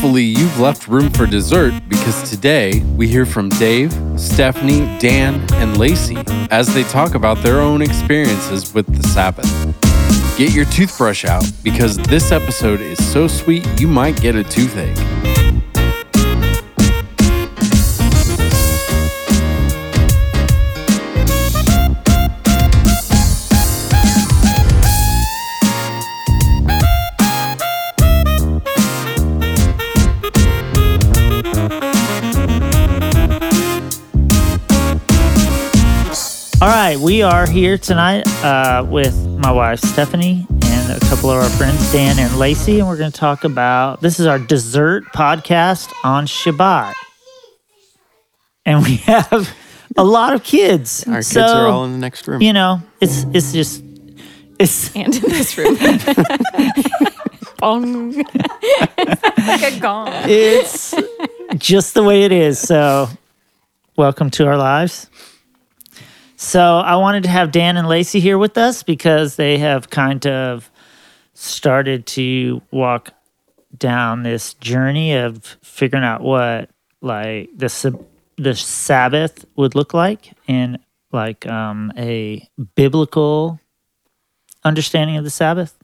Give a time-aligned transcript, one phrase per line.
[0.00, 5.76] Hopefully, you've left room for dessert because today we hear from Dave, Stephanie, Dan, and
[5.76, 6.16] Lacey
[6.50, 9.46] as they talk about their own experiences with the Sabbath.
[10.38, 15.29] Get your toothbrush out because this episode is so sweet you might get a toothache.
[36.70, 41.48] Right, we are here tonight uh, with my wife Stephanie and a couple of our
[41.50, 45.92] friends Dan and Lacey, and we're going to talk about this is our dessert podcast
[46.04, 46.94] on Shabbat,
[48.64, 49.50] and we have
[49.96, 51.04] a lot of kids.
[51.08, 52.40] Our kids So, are all in the next room.
[52.42, 53.82] you know, it's it's just
[54.58, 55.76] it's and in this room.
[57.58, 58.14] Bong.
[58.16, 60.08] it's like a gong.
[60.24, 60.94] it's
[61.58, 62.58] just the way it is.
[62.58, 63.08] So,
[63.96, 65.08] welcome to our lives.
[66.42, 70.26] So, I wanted to have Dan and Lacey here with us because they have kind
[70.26, 70.70] of
[71.34, 73.10] started to walk
[73.76, 76.70] down this journey of figuring out what
[77.02, 78.04] like the
[78.38, 80.78] the Sabbath would look like in
[81.12, 83.60] like um, a biblical
[84.64, 85.76] understanding of the Sabbath.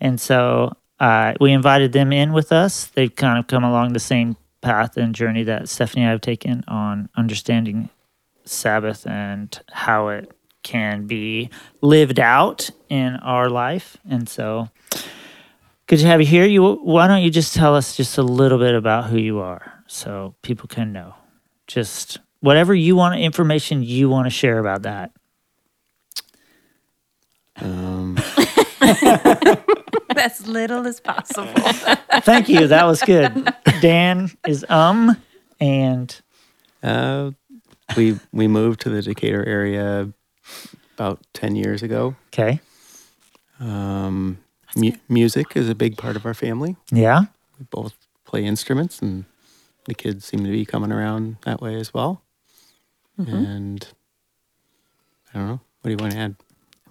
[0.00, 2.86] And so uh, we invited them in with us.
[2.86, 6.22] They've kind of come along the same path and journey that Stephanie and I have
[6.22, 7.90] taken on understanding
[8.44, 10.30] Sabbath and how it
[10.62, 11.50] can be
[11.80, 13.96] lived out in our life.
[14.08, 14.70] And so
[15.86, 16.46] good to have you here.
[16.46, 19.84] You why don't you just tell us just a little bit about who you are
[19.86, 21.14] so people can know.
[21.66, 25.12] Just whatever you want information you want to share about that.
[27.56, 28.18] Um,
[30.16, 31.52] As little as possible.
[32.20, 32.68] Thank you.
[32.68, 33.52] That was good.
[33.80, 35.16] Dan is um
[35.60, 36.20] and
[36.82, 37.30] uh,
[37.96, 40.10] we we moved to the Decatur area
[40.94, 42.14] about ten years ago.
[42.28, 42.60] okay.
[43.60, 44.38] Um,
[44.76, 46.76] mu- music is a big part of our family.
[46.90, 47.22] Yeah.
[47.58, 47.94] We both
[48.24, 49.24] play instruments, and
[49.86, 52.20] the kids seem to be coming around that way as well.
[53.16, 53.86] And
[55.32, 55.60] I don't know.
[55.80, 56.34] What do you want to add?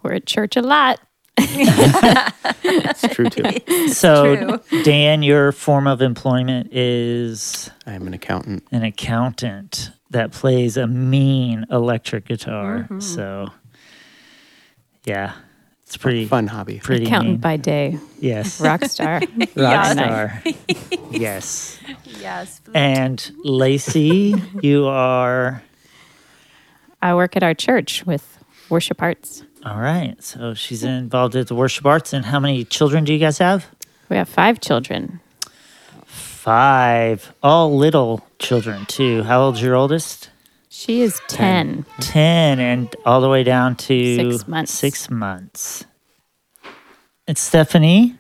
[0.01, 0.99] We're at church a lot.
[1.37, 3.43] It's true too.
[3.93, 8.63] So Dan, your form of employment is I'm an accountant.
[8.71, 12.79] an accountant that plays a mean electric guitar.
[12.89, 12.99] Mm-hmm.
[12.99, 13.49] So
[15.05, 15.33] yeah.
[15.85, 16.79] It's pretty Fun hobby.
[16.79, 17.39] pretty Accountant mean.
[17.41, 18.59] by day, yes.
[18.69, 19.21] rock star.
[19.55, 20.41] Rock star.
[21.11, 21.79] yes.
[22.19, 22.61] yes.
[22.73, 25.61] And Lacey, you are
[26.99, 29.43] I work at our church with worship arts.
[29.65, 30.15] all right.
[30.23, 32.11] So she's involved with the worship arts.
[32.13, 33.67] And how many children do you guys have?
[34.09, 35.19] We have five children.
[36.05, 37.33] Five.
[37.43, 39.23] All little children too.
[39.23, 40.29] How old's your oldest?
[40.69, 41.85] She is 10.
[41.99, 44.71] 10 and all the way down to Six months.
[44.73, 45.85] Six months.
[47.27, 48.17] It's Stephanie.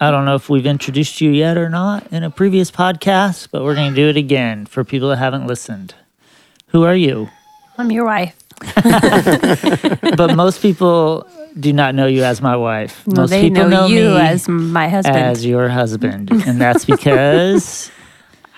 [0.00, 3.64] I don't know if we've introduced you yet or not in a previous podcast, but
[3.64, 5.94] we're going to do it again for people that haven't listened.
[6.68, 7.28] Who are you?
[7.76, 8.36] I'm your wife.
[10.16, 11.28] but most people
[11.58, 13.04] do not know you as my wife.
[13.06, 15.16] Most people know, you me as my husband.
[15.16, 17.90] as your husband, and that's because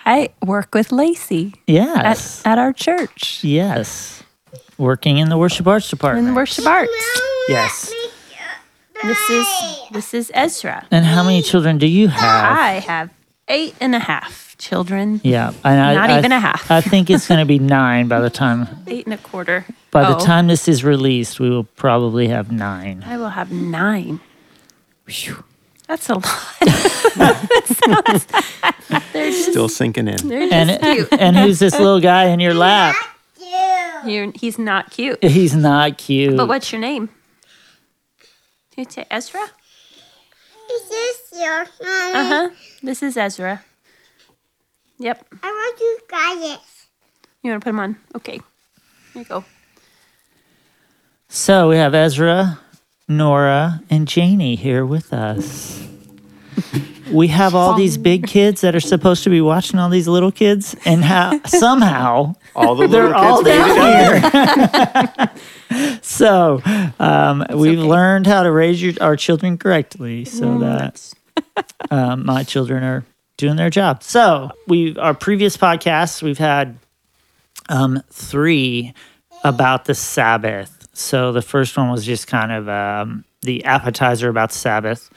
[0.07, 4.23] I work with Lacey yes, at, at our church yes,
[4.79, 6.29] working in the worship arts department.
[6.29, 6.93] in the worship arts.
[7.49, 7.93] yes.
[9.03, 9.47] This is
[9.93, 10.87] this is Ezra.
[10.91, 12.59] And how many children do you have?
[12.59, 13.11] I have
[13.49, 15.21] eight and a half children.
[15.23, 16.71] Yeah, and I, Not I- even a half.
[16.71, 18.67] I think it's going to be nine by the time.
[18.87, 19.67] Eight and a quarter.
[19.91, 23.03] By the Oh, time this is released, we will probably have nine.
[23.07, 24.21] I will have nine.
[25.07, 25.45] Phew.
[25.87, 26.25] That's a lot.
[27.17, 28.27] That sounds-
[29.13, 30.29] they're just, Still sinking in.
[30.29, 31.09] they're just And cute.
[31.19, 32.95] and who's this little guy in your lap?
[34.05, 35.23] You're, he's not cute.
[35.25, 36.37] He's not cute.
[36.37, 37.09] But what's your name?
[38.75, 39.43] Can you say Ezra?
[40.71, 42.13] Is this your mommy?
[42.15, 42.51] Uh huh.
[42.83, 43.65] This is Ezra.
[44.99, 45.27] Yep.
[45.43, 46.59] I want you guys.
[47.43, 47.97] You want to put him on?
[48.15, 48.41] Okay.
[49.15, 49.45] Here you go.
[51.29, 52.59] So we have Ezra,
[53.09, 55.87] Nora, and Janie here with us.
[57.13, 60.33] We have all these big kids that are supposed to be watching all these little
[60.33, 65.31] kids, and how somehow All the they're little all kids made down
[65.71, 65.99] here.
[66.03, 66.61] so
[66.99, 67.89] um, we've okay.
[67.89, 71.13] learned how to raise your, our children correctly, so that
[71.93, 73.05] um, my children are
[73.37, 74.03] doing their job.
[74.03, 76.77] So we our previous podcasts we've had
[77.69, 78.95] um, three
[79.45, 80.76] about the Sabbath.
[80.99, 85.11] So the first one was just kind of um, the appetizer about Sabbath.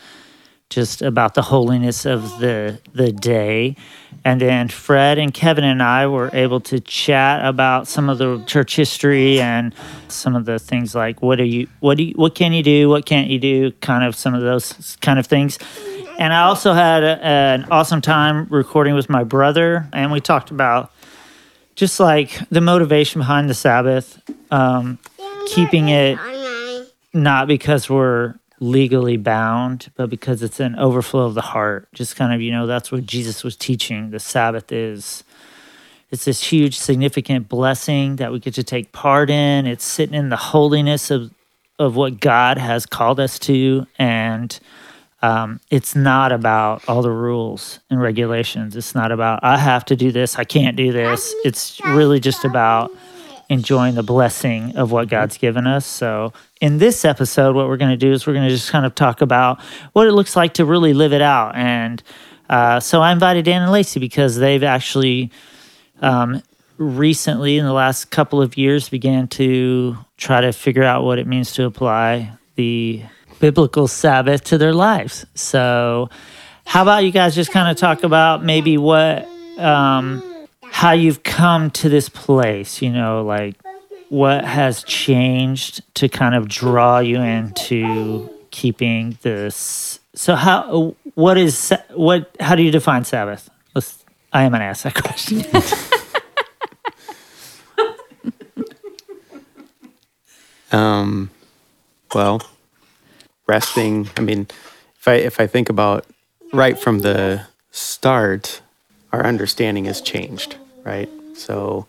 [0.69, 3.75] just about the holiness of the the day.
[4.23, 8.43] And then Fred and Kevin and I were able to chat about some of the
[8.45, 9.73] church history and
[10.07, 12.89] some of the things like what are you what do you, what can you do,
[12.89, 15.57] what can't you do, kind of some of those kind of things.
[16.19, 20.51] And I also had a, an awesome time recording with my brother, and we talked
[20.51, 20.91] about
[21.75, 24.21] just like the motivation behind the Sabbath,
[24.51, 24.99] um,
[25.53, 26.17] keeping it
[27.13, 31.87] not because we're legally bound, but because it's an overflow of the heart.
[31.93, 34.11] Just kind of, you know, that's what Jesus was teaching.
[34.11, 35.23] The Sabbath is
[36.11, 39.67] it's this huge significant blessing that we get to take part in.
[39.67, 41.31] It's sitting in the holiness of
[41.77, 44.59] of what God has called us to and
[45.21, 48.75] um, it's not about all the rules and regulations.
[48.75, 51.33] It's not about I have to do this, I can't do this.
[51.45, 52.91] It's really just about
[53.49, 55.85] enjoying the blessing of what God's given us.
[55.85, 58.85] So, in this episode, what we're going to do is we're going to just kind
[58.85, 59.59] of talk about
[59.93, 61.55] what it looks like to really live it out.
[61.55, 62.01] And
[62.49, 65.31] uh, so, I invited Dan and Lacey because they've actually
[66.01, 66.41] um,
[66.77, 71.27] recently, in the last couple of years, began to try to figure out what it
[71.27, 73.03] means to apply the
[73.39, 75.25] biblical Sabbath to their lives.
[75.33, 76.09] So,
[76.65, 80.21] how about you guys just kind of talk about maybe what, um,
[80.79, 83.55] how you've come to this place, you know, like
[84.07, 89.99] what has changed to kind of draw you into keeping this.
[90.15, 93.49] So, how, what is, what, how do you define Sabbath?
[93.75, 95.43] Let's, I am going to ask that question.
[100.71, 101.31] Um,
[102.13, 102.43] well,
[103.47, 104.07] resting.
[104.15, 104.47] I mean,
[104.99, 106.05] if I if I think about
[106.53, 108.61] right from the start,
[109.11, 111.09] our understanding has changed, right?
[111.35, 111.87] So,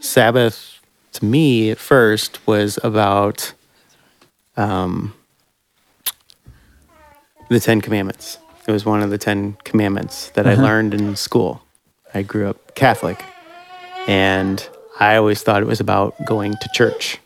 [0.00, 0.80] Sabbath
[1.12, 3.52] to me at first was about
[4.56, 5.12] um,
[7.48, 8.38] the Ten Commandments.
[8.66, 11.62] It was one of the Ten Commandments that I learned in school.
[12.14, 13.22] I grew up Catholic,
[14.06, 14.68] and
[14.98, 17.18] I always thought it was about going to church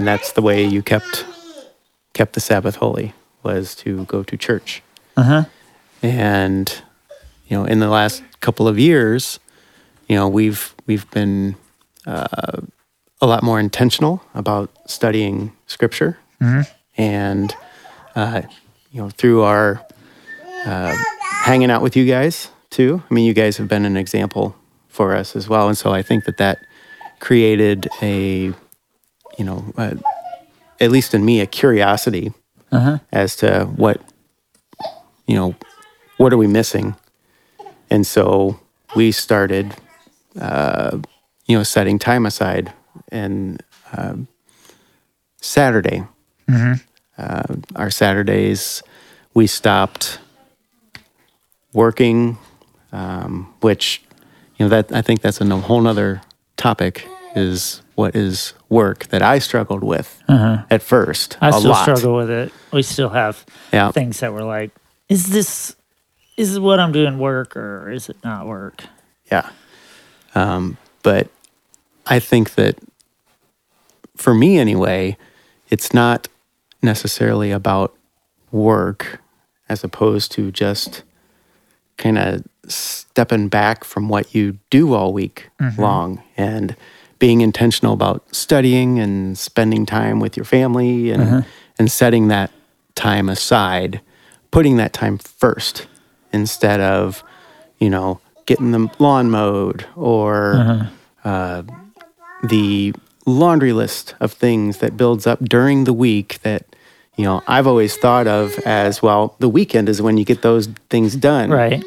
[0.00, 1.26] and that's the way you kept
[2.14, 3.12] kept the Sabbath holy
[3.42, 4.82] was to go to church.
[5.14, 5.44] Uh huh.
[6.02, 6.82] And
[7.48, 9.38] you know, in the last couple of years,
[10.10, 11.54] you know, we've we've been
[12.06, 12.58] uh,
[13.20, 16.18] a lot more intentional about studying Scripture,
[16.96, 17.54] and
[18.16, 18.42] uh,
[18.92, 19.86] you know, through our
[20.66, 20.94] uh,
[21.46, 23.02] hanging out with you guys too.
[23.08, 24.54] I mean, you guys have been an example
[24.88, 26.58] for us as well, and so I think that that
[27.20, 28.52] created a
[29.38, 29.94] you know, uh,
[30.80, 32.32] at least in me, a curiosity
[33.12, 34.00] as to what,
[35.26, 35.54] you know,
[36.18, 36.94] what are we missing?
[37.90, 38.60] And so
[38.94, 39.74] we started,
[40.38, 40.98] uh,
[41.46, 42.72] you know, setting time aside.
[43.10, 43.62] And
[43.96, 44.28] um
[45.40, 46.04] Saturday,
[47.16, 47.42] uh,
[47.76, 48.82] our Saturdays,
[49.32, 50.18] we stopped
[51.72, 52.36] working,
[52.92, 54.02] um, which,
[54.56, 56.20] you know, that I think that's a whole nother
[56.56, 61.38] topic is what is work that I struggled with at first.
[61.40, 61.82] I still lot.
[61.82, 62.52] struggle with it.
[62.72, 63.92] We still have Yeah.
[63.92, 64.72] things that we're like,
[65.08, 65.76] is this
[66.36, 68.84] is what I'm doing work or is it not work?
[69.30, 69.48] Yeah.
[70.34, 71.28] Um, but
[72.06, 72.78] I think that
[74.16, 75.16] for me anyway,
[75.70, 76.28] it's not
[76.82, 77.94] necessarily about
[78.52, 79.20] work
[79.68, 81.02] as opposed to just
[81.96, 86.76] kind of stepping back from what you do all week long and
[87.18, 91.22] being intentional about studying and spending time with your family and
[91.78, 92.50] and setting that
[92.94, 94.00] time aside,
[94.50, 95.86] putting that time first
[96.32, 97.22] instead of,
[97.78, 100.90] you know, getting the lawn mowed or
[101.22, 101.62] uh,
[102.42, 102.92] the
[103.24, 106.66] laundry list of things that builds up during the week that
[107.16, 110.66] you know I've always thought of as well the weekend is when you get those
[110.88, 111.50] things done.
[111.50, 111.84] Right.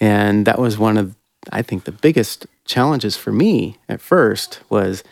[0.00, 1.16] and that was one of
[1.50, 5.02] I think the biggest challenges for me at first was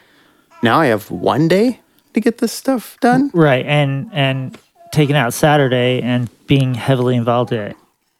[0.63, 1.81] now I have one day
[2.13, 3.31] to get this stuff done.
[3.33, 3.65] Right.
[3.65, 4.59] And and
[4.93, 7.75] taking out Saturday and being heavily involved at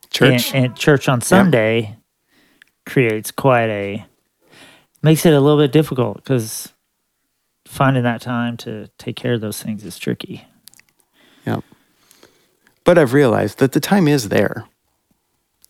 [0.09, 0.55] church.
[0.55, 2.00] In, in church on Sunday
[2.91, 4.05] creates quite a
[5.03, 6.73] makes it a little bit difficult because
[7.67, 10.45] finding that time to take care of those things is tricky.
[11.47, 11.65] Yep.
[12.85, 14.67] But I've realized that the time is there.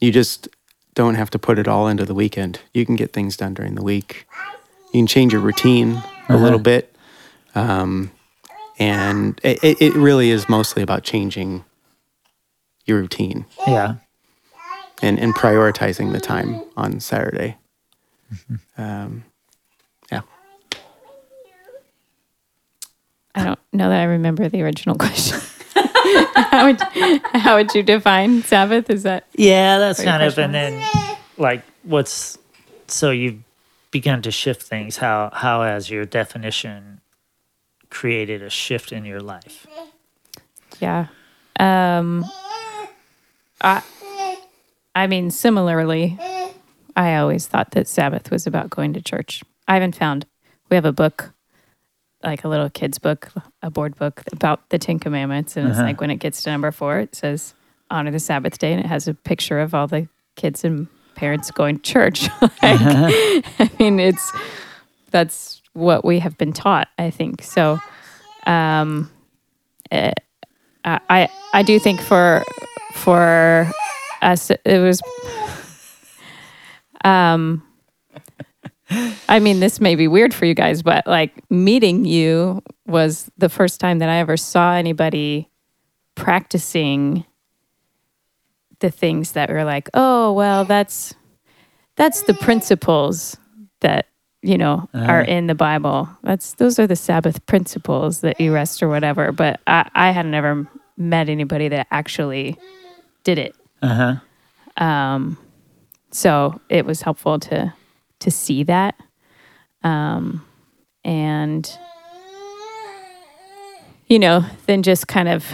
[0.00, 0.48] You just
[0.94, 2.60] don't have to put it all into the weekend.
[2.72, 4.26] You can get things done during the week.
[4.92, 6.94] You can change your routine a little bit.
[7.54, 8.10] Um,
[8.78, 11.64] and it, it- it really is mostly about changing
[12.86, 13.96] your routine Yeah.
[15.02, 17.56] And, and prioritizing the time on Saturday.
[18.78, 19.24] Um,
[20.12, 20.20] yeah.
[23.34, 25.38] I don't know that I remember the original question.
[26.34, 26.80] how, would,
[27.34, 28.90] how would you define Sabbath?
[28.90, 30.54] Is that Yeah, that's kind of, question.
[30.54, 32.38] and then like what's
[32.88, 33.38] so you've
[33.90, 34.96] begun to shift things.
[34.98, 37.00] How how has your definition
[37.88, 39.66] created a shift in your life?
[40.80, 41.06] Yeah.
[41.58, 42.24] Um
[43.60, 43.82] I
[44.94, 46.18] I mean similarly,
[46.96, 49.42] I always thought that Sabbath was about going to church.
[49.68, 50.26] I haven't found
[50.68, 51.32] we have a book
[52.22, 53.30] like a little kids book,
[53.62, 55.86] a board book about the 10 commandments and it's Uh-huh.
[55.86, 57.54] like when it gets to number 4 it says
[57.90, 60.06] honor the Sabbath day and it has a picture of all the
[60.36, 62.28] kids and parents going to church.
[62.42, 64.32] like, I mean it's
[65.10, 67.42] that's what we have been taught, I think.
[67.42, 67.78] So
[68.46, 69.10] um
[69.92, 70.12] I
[70.84, 72.42] I I do think for
[72.92, 73.70] for
[74.22, 75.00] us it was
[77.04, 77.62] um
[79.28, 83.48] I mean this may be weird for you guys but like meeting you was the
[83.48, 85.48] first time that I ever saw anybody
[86.16, 87.24] practicing
[88.80, 91.14] the things that were like oh well that's
[91.96, 93.36] that's the principles
[93.80, 94.06] that
[94.42, 96.08] you know are in the bible.
[96.22, 100.26] That's those are the sabbath principles that you rest or whatever but i i had
[100.26, 102.56] never met anybody that actually
[103.24, 104.18] did it Uh
[104.76, 104.84] huh.
[104.84, 105.38] um
[106.10, 107.72] so it was helpful to
[108.18, 108.94] to see that
[109.82, 110.44] um
[111.04, 111.78] and
[114.06, 115.46] you know then just kind of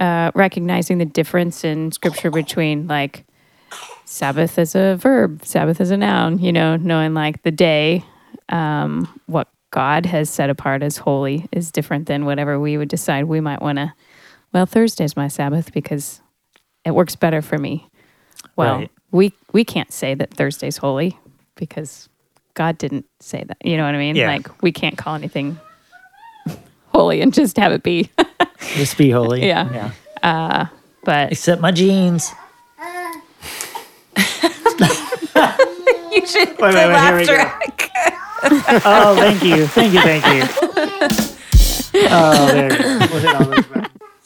[0.00, 3.24] uh recognizing the difference in scripture between like
[4.04, 8.04] sabbath as a verb sabbath as a noun you know knowing like the day
[8.50, 13.24] um what god has set apart as holy is different than whatever we would decide
[13.24, 13.92] we might want to
[14.52, 16.20] well thursday's my sabbath because
[16.88, 17.86] it works better for me
[18.56, 18.90] well Right.
[19.12, 21.16] we we can't say that thursday's holy
[21.54, 22.08] because
[22.54, 24.26] god didn't say that you know what i mean Yeah.
[24.28, 25.58] like we can't call anything
[26.92, 28.10] holy and just have it be
[28.74, 29.46] Just be holy.
[29.46, 29.70] Yeah.
[29.72, 29.90] Yeah.
[30.20, 30.66] Uh,
[31.04, 32.32] but Except my jeans.
[36.10, 37.34] You should Wait, wait, wait, here we go.
[38.84, 39.66] oh, thank you.
[39.68, 40.00] Thank you.
[40.00, 42.08] Thank you.
[42.10, 42.78] Oh, there you
[43.22, 43.48] go.
[43.50, 43.62] We'll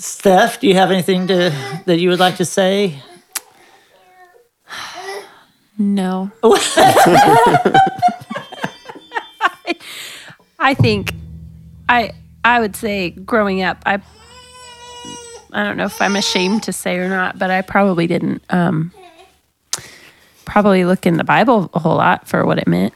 [0.02, 1.54] Steph, do you have anything to
[1.86, 3.00] that you would like to say?
[5.78, 6.32] No.
[10.58, 11.14] I think
[11.88, 12.10] I
[12.44, 14.02] I would say growing up, I
[15.52, 18.90] I don't know if I'm ashamed to say or not, but I probably didn't um
[20.44, 22.94] probably look in the Bible a whole lot for what it meant.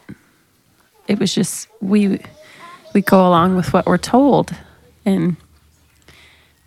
[1.07, 2.19] It was just we
[2.93, 4.53] we go along with what we're told
[5.05, 5.37] and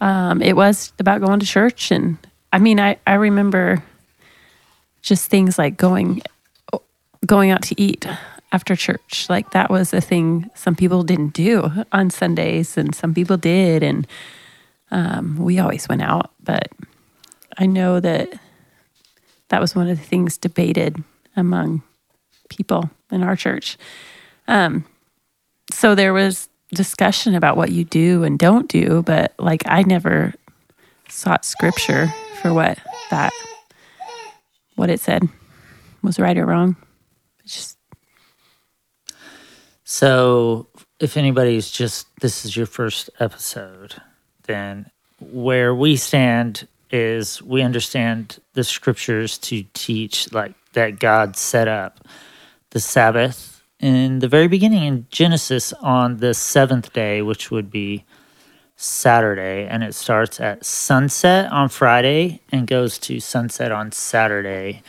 [0.00, 2.18] um, it was about going to church and
[2.52, 3.82] I mean I, I remember
[5.02, 6.22] just things like going
[7.26, 8.06] going out to eat
[8.52, 9.26] after church.
[9.28, 13.82] Like that was a thing some people didn't do on Sundays, and some people did,
[13.82, 14.06] and
[14.90, 16.30] um, we always went out.
[16.42, 16.68] But
[17.58, 18.28] I know that
[19.48, 21.02] that was one of the things debated
[21.36, 21.82] among
[22.48, 23.76] people in our church.
[24.48, 24.84] Um,
[25.72, 30.34] so there was discussion about what you do and don't do, but like I never
[31.08, 32.78] sought scripture for what
[33.10, 33.32] that
[34.76, 35.28] what it said
[36.02, 36.76] was right or wrong.
[37.44, 37.78] It's just
[39.84, 40.68] So,
[41.00, 44.00] if anybody's just this is your first episode,
[44.44, 51.68] then where we stand is we understand the scriptures to teach like that God set
[51.68, 52.00] up
[52.70, 58.04] the Sabbath in the very beginning in Genesis on the seventh day, which would be
[58.76, 64.82] Saturday, and it starts at sunset on Friday and goes to sunset on Saturday,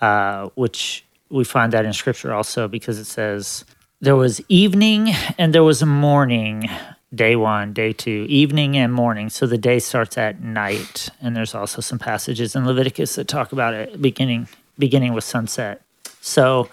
[0.00, 3.64] uh, which we find that in scripture also because it says
[4.00, 6.68] there was evening and there was morning
[7.14, 9.28] day one day two evening and morning.
[9.30, 13.52] So the day starts at night and there's also some passages in leviticus that talk
[13.52, 14.48] about it beginning
[14.78, 15.82] beginning with sunset.
[16.20, 16.68] So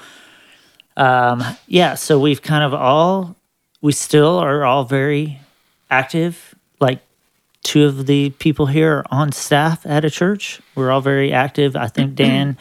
[1.01, 3.35] um yeah so we've kind of all
[3.81, 5.39] we still are all very
[5.89, 6.55] active.
[6.79, 6.99] Like
[7.63, 10.61] two of the people here are on staff at a church.
[10.75, 11.75] We're all very active.
[11.75, 12.57] I think dan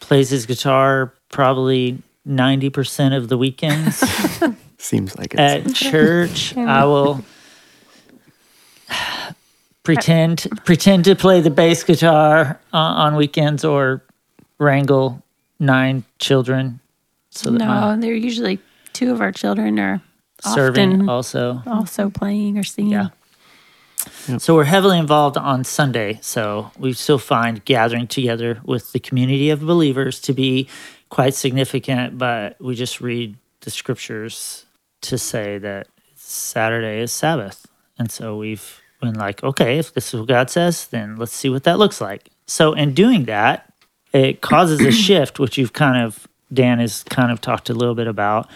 [0.00, 1.98] plays his guitar probably
[2.28, 3.96] 90% of the weekends.
[4.78, 6.56] Seems like it's at church.
[6.56, 7.24] I will
[9.82, 14.02] pretend pretend to play the bass guitar on, on weekends or
[14.58, 15.22] wrangle
[15.58, 16.80] nine children
[17.36, 18.58] so that no, my they're usually
[18.92, 20.00] two of our children are
[20.40, 21.62] serving also.
[21.66, 22.92] also playing or singing.
[22.92, 23.08] Yeah.
[24.38, 26.18] So we're heavily involved on Sunday.
[26.22, 30.68] So we still find gathering together with the community of believers to be
[31.08, 34.66] quite significant, but we just read the scriptures
[35.02, 37.66] to say that Saturday is Sabbath.
[37.98, 41.48] And so we've been like, okay, if this is what God says, then let's see
[41.48, 42.28] what that looks like.
[42.46, 43.72] So in doing that,
[44.12, 47.94] it causes a shift, which you've kind of Dan has kind of talked a little
[47.94, 48.48] bit about.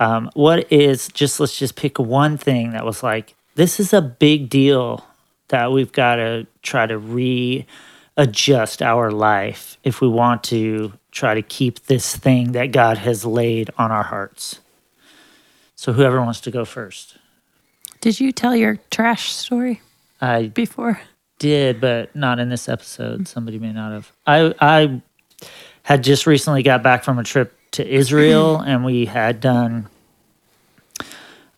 [0.00, 4.02] Um, what is just let's just pick one thing that was like this is a
[4.02, 5.04] big deal
[5.48, 11.42] that we've got to try to readjust our life if we want to try to
[11.42, 14.58] keep this thing that God has laid on our hearts.
[15.76, 17.18] So whoever wants to go first.
[18.00, 19.80] Did you tell your trash story
[20.20, 21.00] I before?
[21.38, 23.28] did, but not in this episode.
[23.28, 24.12] Somebody may not have.
[24.26, 25.02] I I
[25.84, 29.88] had just recently got back from a trip to Israel, and we had done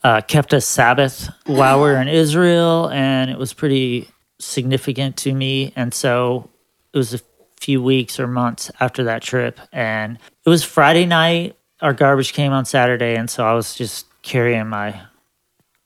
[0.05, 5.33] uh, kept a Sabbath while we were in Israel, and it was pretty significant to
[5.33, 5.73] me.
[5.75, 6.51] And so
[6.93, 7.21] it was a
[7.59, 11.57] few weeks or months after that trip, and it was Friday night.
[11.81, 15.01] Our garbage came on Saturday, and so I was just carrying my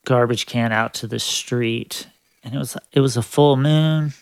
[0.05, 2.07] garbage can out to the street
[2.43, 4.13] and it was it was a full moon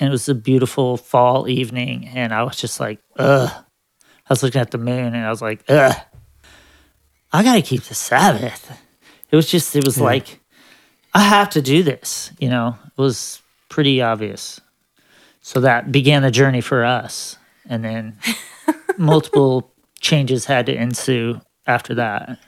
[0.00, 3.50] and it was a beautiful fall evening and i was just like ugh.
[3.50, 5.94] I was looking at the moon and i was like ugh.
[7.32, 8.70] I gotta keep the sabbath.
[9.30, 10.40] It was just it was like
[11.14, 12.76] i have to do this you know?
[12.86, 14.60] It was pretty obvious.
[15.40, 17.36] So that began the journey for us
[17.68, 18.18] and then
[18.98, 22.38] multiple changes had to ensue after that.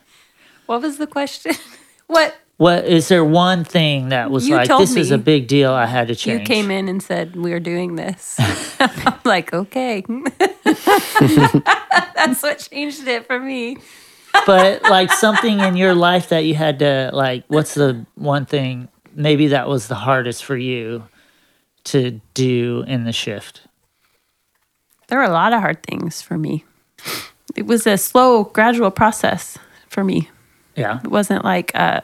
[0.66, 1.54] What was the question?
[2.06, 5.72] what what is there one thing that was You like this is a big deal
[5.72, 8.36] i had to change you came in and said we're doing this.
[8.80, 10.04] I'm like, okay.
[12.14, 13.78] That's what changed it for me.
[14.46, 18.88] but like something in your life that you had to like what's the one thing
[19.14, 21.02] maybe that was the hardest for you
[21.84, 23.62] to do in the shift
[25.08, 26.64] There were a lot of hard things for me.
[27.56, 29.58] It was a slow, gradual process
[29.88, 30.28] for me.
[30.76, 32.02] yeah It wasn't like uh,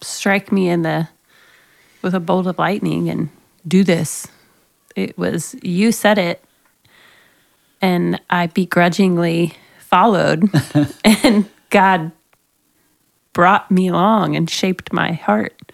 [0.00, 1.08] strike me in the
[2.02, 3.28] with a bolt of lightning and
[3.66, 4.28] do this.
[4.94, 6.42] It was you said it,
[7.80, 10.50] and I begrudgingly followed,
[11.04, 12.12] and God
[13.32, 15.72] brought me along and shaped my heart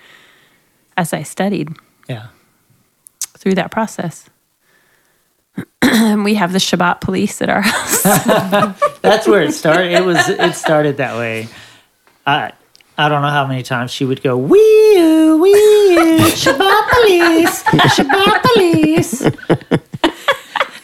[0.97, 1.71] as I studied
[2.09, 2.29] yeah
[3.39, 4.29] through that process.
[5.83, 8.03] And we have the Shabbat police at our house.
[9.03, 11.49] that's where it started it was it started that way
[12.27, 12.53] i
[12.99, 14.59] i don't know how many times she would go wee
[14.99, 15.53] oo wee
[15.99, 17.63] oo shabbat police
[17.97, 19.27] shabbat police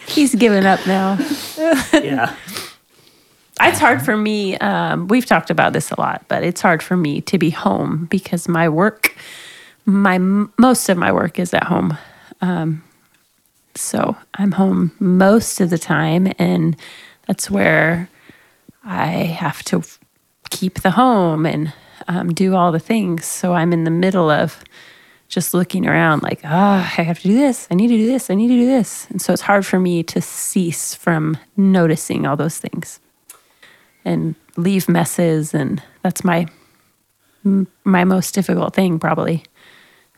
[0.08, 1.16] He's given up now.
[1.92, 2.34] yeah
[3.60, 4.56] It's hard for me.
[4.58, 8.06] Um, we've talked about this a lot, but it's hard for me to be home
[8.10, 9.16] because my work,
[9.84, 11.98] my most of my work is at home.
[12.40, 12.82] Um,
[13.74, 16.76] so I'm home most of the time, and
[17.26, 18.08] that's where
[18.84, 19.82] I have to
[20.50, 21.72] keep the home and
[22.08, 23.24] um, do all the things.
[23.26, 24.62] So I'm in the middle of
[25.28, 27.68] just looking around like, ah, I have to do this.
[27.70, 28.30] I need to do this.
[28.30, 29.06] I need to do this.
[29.10, 32.98] And so it's hard for me to cease from noticing all those things
[34.04, 35.52] and leave messes.
[35.54, 36.46] And that's my
[37.84, 39.44] my most difficult thing probably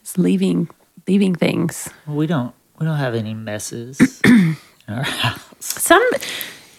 [0.03, 0.69] is leaving
[1.07, 1.89] leaving things.
[2.07, 4.57] we don't we don't have any messes in
[4.89, 6.03] our house Some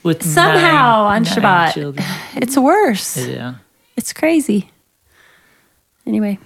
[0.04, 2.06] with somehow nine- on nine Shabbat, children.
[2.36, 3.18] it's worse.
[3.18, 3.56] yeah
[3.98, 4.71] It's crazy.
[6.06, 6.40] Anyway,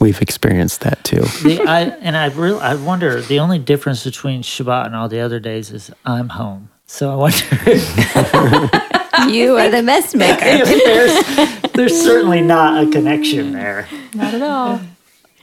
[0.00, 1.20] We've experienced that too.
[1.42, 5.20] the, I and I real I wonder the only difference between Shabbat and all the
[5.20, 6.70] other days is I'm home.
[6.86, 7.36] So I wonder
[9.28, 10.64] You are the mess maker.
[10.64, 13.86] there's there's certainly not a connection there.
[14.14, 14.80] not at all.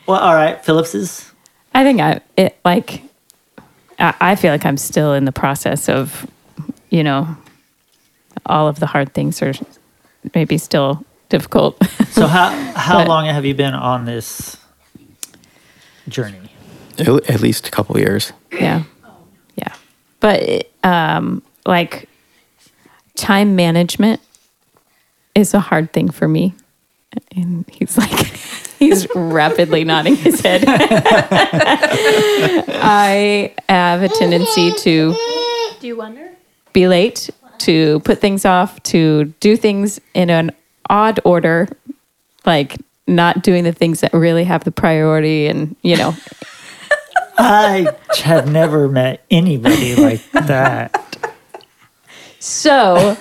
[0.07, 1.31] Well, all right, Phillips
[1.75, 3.03] I think I it like
[3.99, 6.25] I, I feel like I'm still in the process of,
[6.89, 7.37] you know,
[8.47, 9.53] all of the hard things are
[10.33, 11.77] maybe still difficult.
[12.09, 14.57] so how how But- long have you been on this
[16.07, 16.51] journey?
[16.99, 18.33] At, at least a couple years.
[18.51, 18.83] yeah,
[19.55, 19.73] yeah.
[20.19, 22.09] But um, like
[23.15, 24.19] time management
[25.35, 26.55] is a hard thing for me,
[27.35, 28.33] and he's like.
[28.79, 30.63] He's rapidly nodding his head.
[31.87, 35.15] I have a tendency to
[35.79, 36.29] Do you wonder?
[36.73, 40.51] be late, to put things off, to do things in an
[40.89, 41.67] odd order,
[42.45, 46.15] like not doing the things that really have the priority and, you know,
[47.37, 47.87] I
[48.23, 51.31] have never met anybody like that.
[52.39, 53.15] so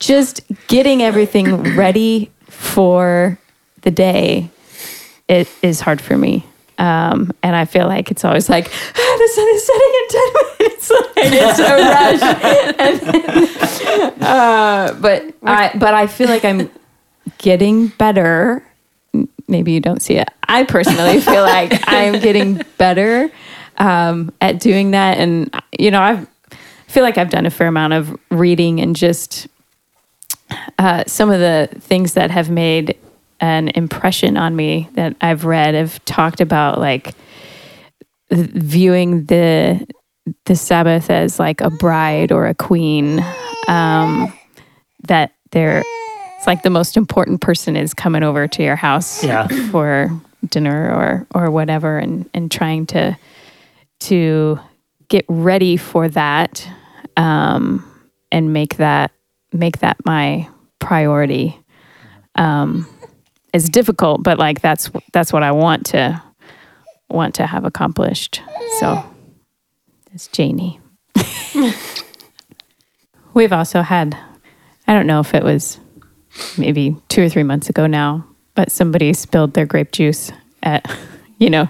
[0.00, 3.38] just getting everything ready for
[3.82, 4.50] the day
[5.28, 6.44] it is hard for me.
[6.78, 10.32] Um, and I feel like it's always like "Ah, the sun is setting in ten
[10.32, 10.92] minutes.
[11.18, 12.22] Like it's a rush.
[12.78, 16.70] And then, uh, but I but I feel like I'm
[17.38, 18.64] getting better
[19.48, 20.28] maybe you don't see it.
[20.46, 23.30] I personally feel like I'm getting better
[23.78, 27.68] um, at doing that, and you know, I've, I feel like I've done a fair
[27.68, 29.48] amount of reading and just
[30.78, 32.96] uh, some of the things that have made
[33.40, 37.14] an impression on me that I've read have talked about like
[38.30, 39.86] viewing the
[40.44, 43.24] the Sabbath as like a bride or a queen.
[43.66, 44.32] Um,
[45.06, 45.84] that they're
[46.38, 49.46] it's like the most important person is coming over to your house Yeah.
[49.70, 50.10] for
[50.48, 53.16] dinner or or whatever, and and trying to
[54.00, 54.58] to
[55.08, 56.66] get ready for that
[57.16, 57.84] um,
[58.30, 59.10] and make that
[59.52, 60.48] make that my
[60.78, 61.58] priority.
[62.36, 62.86] Um,
[63.52, 66.22] it's difficult, but like that's that's what I want to
[67.10, 68.40] want to have accomplished.
[68.78, 69.02] So
[70.12, 70.78] it's Janie.
[73.34, 74.16] We've also had
[74.86, 75.80] I don't know if it was
[76.56, 78.24] maybe two or three months ago now,
[78.54, 80.30] but somebody spilled their grape juice
[80.62, 80.90] at
[81.38, 81.68] you know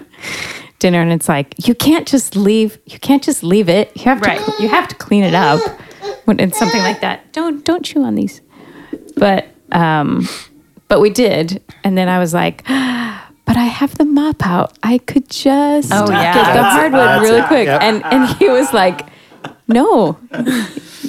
[0.79, 3.91] dinner, and it's like you can't just leave you can't just leave it.
[3.95, 4.59] You have to Right.
[4.59, 5.59] you have to clean it up
[6.25, 7.31] when it's something like that.
[7.33, 8.41] Don't don't chew on these.
[9.15, 10.27] But um,
[10.87, 12.63] but we did, and then I was like.
[13.49, 14.77] But I have the mop out.
[14.83, 16.35] I could just Oh, yeah.
[16.35, 17.67] get the hardwood really quick.
[17.67, 19.07] And and he was like,
[19.67, 20.19] "No,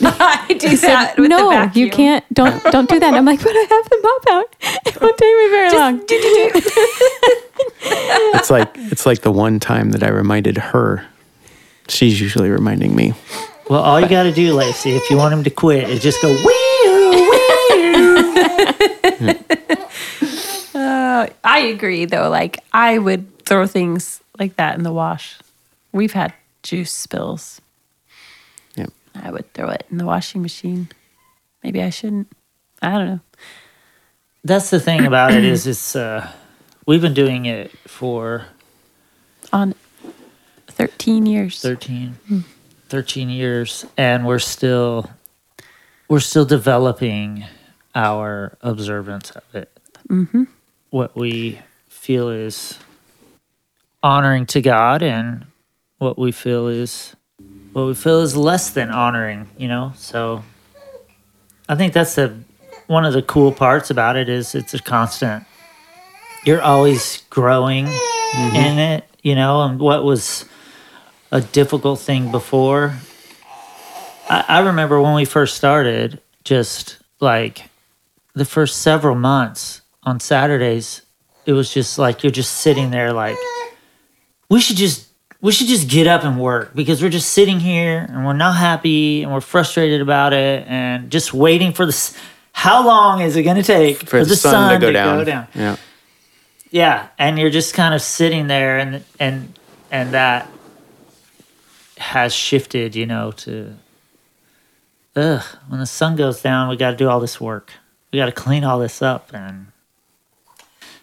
[0.04, 2.24] I do he said, no, you can't.
[2.32, 3.08] Don't don't do that.
[3.08, 4.56] And I'm like, but I have the mop out.
[4.86, 6.00] It won't take me very long.
[8.32, 11.06] It's like it's like the one time that I reminded her.
[11.88, 13.12] She's usually reminding me.
[13.68, 16.20] Well, all you got to do, Lacey, if you want him to quit, is just
[16.22, 16.46] go wee, wee
[20.74, 22.28] uh, I agree though.
[22.30, 25.38] Like I would throw things like that in the wash.
[25.92, 26.32] We've had
[26.62, 27.59] juice spills.
[29.22, 30.88] I would throw it in the washing machine.
[31.62, 32.28] Maybe I shouldn't.
[32.82, 33.20] I don't know.
[34.42, 36.30] That's the thing about it is it's uh,
[36.86, 38.46] we've been doing it for
[39.52, 39.74] On
[40.68, 41.60] 13 years.
[41.60, 42.16] 13,
[42.88, 45.10] 13 years and we're still
[46.08, 47.44] we're still developing
[47.94, 49.78] our observance of it
[50.90, 52.78] what we feel is
[54.02, 55.44] honoring to god and
[55.98, 57.14] what we feel is
[57.72, 59.92] what we feel is less than honoring you know?
[59.96, 60.44] So
[61.68, 62.36] i think that's the
[62.86, 65.44] one of the cool parts about it is it's a constant.
[66.44, 68.56] You're always growing mm-hmm.
[68.56, 69.62] in it you know?
[69.62, 70.44] And what was
[71.30, 72.96] a difficult thing before.
[74.28, 77.68] I, I remember when we first started, just like
[78.34, 81.02] the first several months on Saturdays,
[81.46, 83.36] it was just like you're just sitting there like
[84.48, 85.09] we should just
[85.40, 88.56] we should just get up and work because we're just sitting here and we're not
[88.56, 92.16] happy and we're frustrated about it and just waiting for this
[92.52, 95.48] how long is it going to take For, the, sun, to, go, down.
[95.54, 95.76] Yeah.
[96.70, 99.58] yeah and you're just kind of sitting there and and
[99.90, 100.50] and that
[101.96, 103.76] has shifted you know to
[105.16, 107.72] ugh when the sun goes down we got to do all this work
[108.12, 109.68] we got to clean all this up and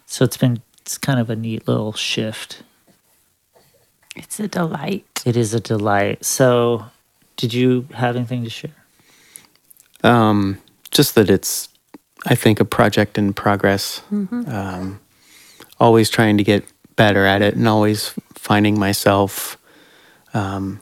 [0.06, 2.62] so it's been it's kind of a neat little shift
[4.18, 5.22] It's a delight.
[5.24, 6.84] it is a delight so
[7.36, 8.74] did you have anything to share
[10.02, 10.58] Um,
[10.90, 11.68] just that it's,
[12.26, 14.00] I think, a project in progress.
[14.10, 15.00] Um,
[15.78, 16.64] always trying to get
[16.96, 19.56] better at it and always finding myself,
[20.34, 20.80] um,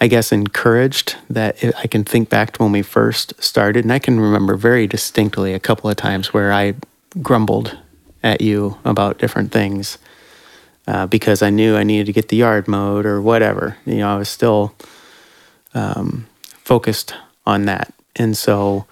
[0.00, 3.84] I guess, encouraged that I I can think back to when we first started.
[3.84, 6.74] And I can remember very distinctly a couple of times where I
[7.22, 7.78] grumbled
[8.22, 9.98] at you about different things
[10.86, 13.76] uh, because I knew I needed to get the yard mowed or whatever.
[13.86, 14.74] You know, I was still
[15.74, 17.14] um, focused
[17.46, 17.92] on that.
[18.16, 18.86] And so,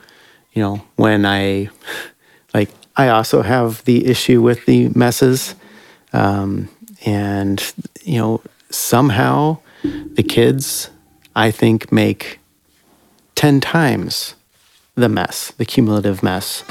[0.52, 1.70] you know, when I,
[2.54, 5.54] like, I also have the issue with the messes.
[6.12, 6.68] Um,
[7.04, 7.72] and,
[8.02, 10.90] you know, somehow the kids,
[11.34, 12.38] I think, make
[13.36, 14.34] 10 times
[14.94, 16.64] the mess, the cumulative mess,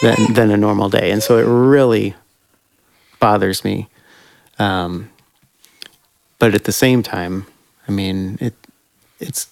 [0.00, 1.10] than, than a normal day.
[1.10, 2.14] And so it really
[3.20, 3.88] bothers me.
[4.58, 5.10] Um,
[6.38, 7.46] but at the same time,
[7.88, 8.54] I mean, it,
[9.20, 9.48] it's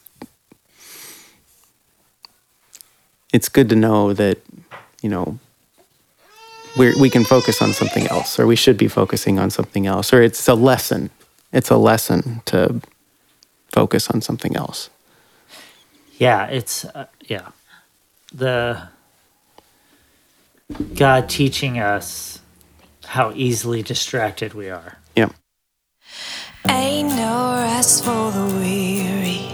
[3.33, 4.38] it's good to know that
[5.03, 5.38] you know
[6.79, 10.12] we we can focus on something else, or we should be focusing on something else,
[10.12, 11.11] or it's a lesson.
[11.53, 12.81] It's a lesson to
[13.73, 14.90] focus on something else.
[16.19, 17.49] yeah it's uh, yeah
[18.35, 18.88] the
[20.95, 22.40] god teaching us
[23.07, 25.33] how easily distracted we are Yep.
[26.69, 29.49] Ain't no rest for the weary.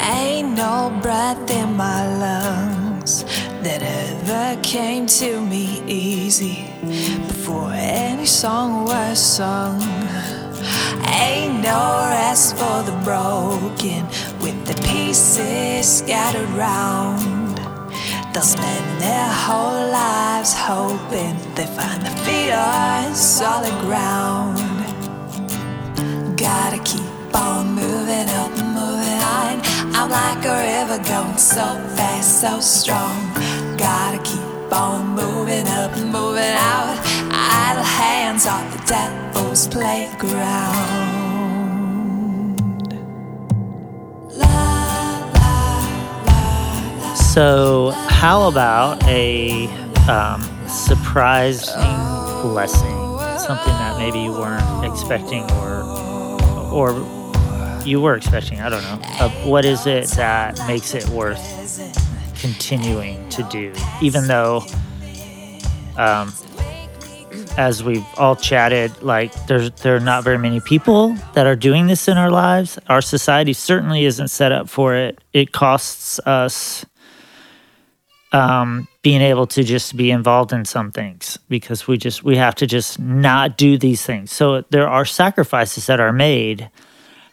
[0.00, 3.24] Ain't no breath in my lungs
[3.62, 6.66] that ever came to me easy.
[7.28, 9.80] before any song was sung.
[11.06, 14.06] Ain't no rest for the broken
[14.40, 17.43] with the pieces scattered round.
[18.34, 24.58] They'll spend their whole lives hoping they find their feet on solid ground.
[26.36, 29.62] Gotta keep on moving up, moving on.
[29.94, 31.62] I'm like a river going so
[31.94, 33.14] fast, so strong.
[33.76, 36.98] Gotta keep on moving up, moving out.
[37.30, 41.13] Idle hands off the devil's playground.
[47.34, 49.66] So, how about a
[50.08, 51.74] um, surprising
[52.42, 52.94] blessing?
[53.40, 55.82] Something that maybe you weren't expecting, or
[56.72, 58.60] or you were expecting.
[58.60, 59.00] I don't know.
[59.18, 61.42] Uh, what is it that makes it worth
[62.40, 64.64] continuing to do, even though,
[65.96, 66.32] um,
[67.58, 71.88] as we've all chatted, like there's there are not very many people that are doing
[71.88, 72.78] this in our lives.
[72.88, 75.18] Our society certainly isn't set up for it.
[75.32, 76.86] It costs us
[78.34, 82.56] um, being able to just be involved in some things because we just we have
[82.56, 84.32] to just not do these things.
[84.32, 86.68] So there are sacrifices that are made.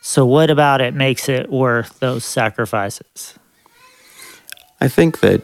[0.01, 3.33] So what about it makes it worth those sacrifices?
[4.79, 5.41] I think that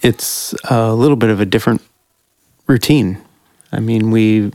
[0.00, 1.82] it's a little bit of a different
[2.66, 3.18] routine.
[3.72, 4.50] I mean, we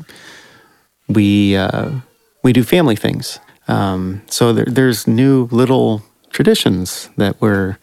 [1.08, 1.92] we uh,
[2.44, 6.02] we do family things, um, so there, there's new little
[6.32, 7.78] traditions that we're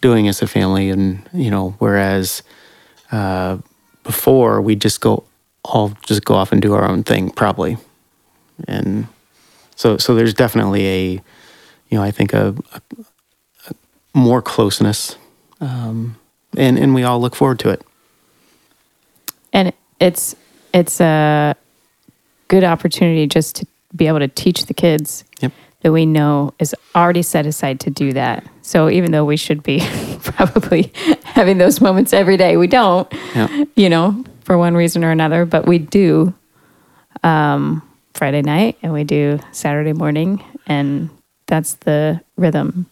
[0.00, 2.42] doing as a family, and you know, whereas
[3.12, 3.58] uh,
[4.04, 5.24] before we just go
[5.64, 7.76] all just go off and do our own thing, probably,
[8.66, 9.06] and
[9.76, 11.10] so so there's definitely a
[11.88, 12.80] you know I think a, a,
[13.68, 13.74] a
[14.14, 15.16] more closeness
[15.60, 16.16] um,
[16.56, 17.82] and and we all look forward to it.
[19.52, 20.36] and it's
[20.72, 21.54] it's a
[22.48, 25.24] good opportunity just to be able to teach the kids.
[25.80, 28.44] That we know is already set aside to do that.
[28.62, 29.80] So even though we should be
[30.22, 30.92] probably
[31.24, 33.64] having those moments every day, we don't, Yeah.
[33.76, 36.34] you know, for one reason or another, but we do
[37.22, 37.82] um,
[38.14, 41.10] Friday night and we do Saturday morning, and
[41.46, 42.86] that's the rhythm.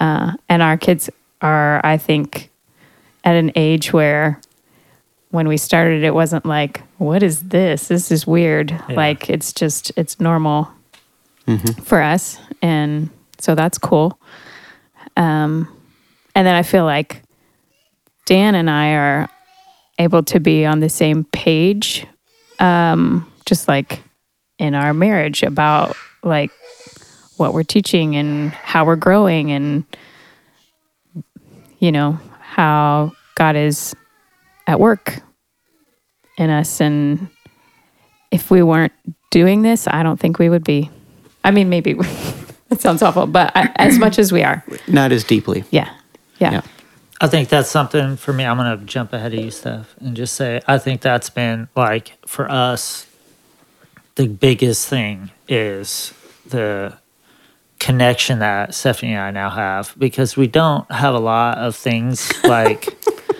[0.00, 2.50] Uh, and our kids are, I think,
[3.24, 4.40] at an age where
[5.30, 7.88] when we started, it wasn't like, what is this?
[7.88, 8.78] This is weird.
[8.88, 10.68] Like, it's just, it's normal
[11.84, 12.38] for us.
[12.62, 14.18] And so that's cool.
[15.16, 15.68] Um,
[16.34, 17.22] and then I feel like
[18.26, 19.28] Dan and I are
[19.98, 22.06] able to be on the same page,
[22.58, 24.02] um, just like
[24.58, 26.50] in our marriage about like
[27.36, 29.84] what we're teaching and how we're growing and,
[31.78, 33.94] you know, how God is
[34.66, 35.20] at work
[36.38, 36.80] in us.
[36.80, 37.28] And
[38.30, 38.92] if we weren't
[39.30, 40.90] doing this, I don't think we would be.
[41.44, 41.92] I mean, maybe
[42.68, 45.64] that sounds awful, but I, as much as we are, Not as deeply.
[45.70, 45.90] yeah,
[46.38, 46.60] yeah, Yeah.
[47.20, 48.44] I think that's something for me.
[48.44, 51.68] I'm going to jump ahead of you, Steph, and just say I think that's been
[51.76, 53.06] like for us,
[54.16, 56.12] the biggest thing is
[56.46, 56.98] the
[57.78, 62.32] connection that Stephanie and I now have because we don't have a lot of things
[62.44, 62.88] like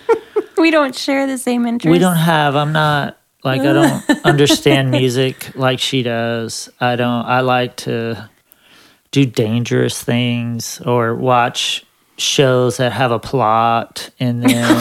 [0.56, 1.90] We don't share the same interests.
[1.90, 2.54] we don't have.
[2.54, 6.68] I'm not like I don't understand music like she does.
[6.80, 7.24] I don't.
[7.26, 8.28] I like to
[9.10, 11.84] do dangerous things or watch
[12.16, 14.76] shows that have a plot in them.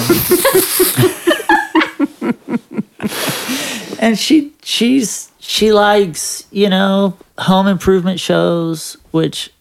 [3.99, 9.52] and she she's she likes you know home improvement shows which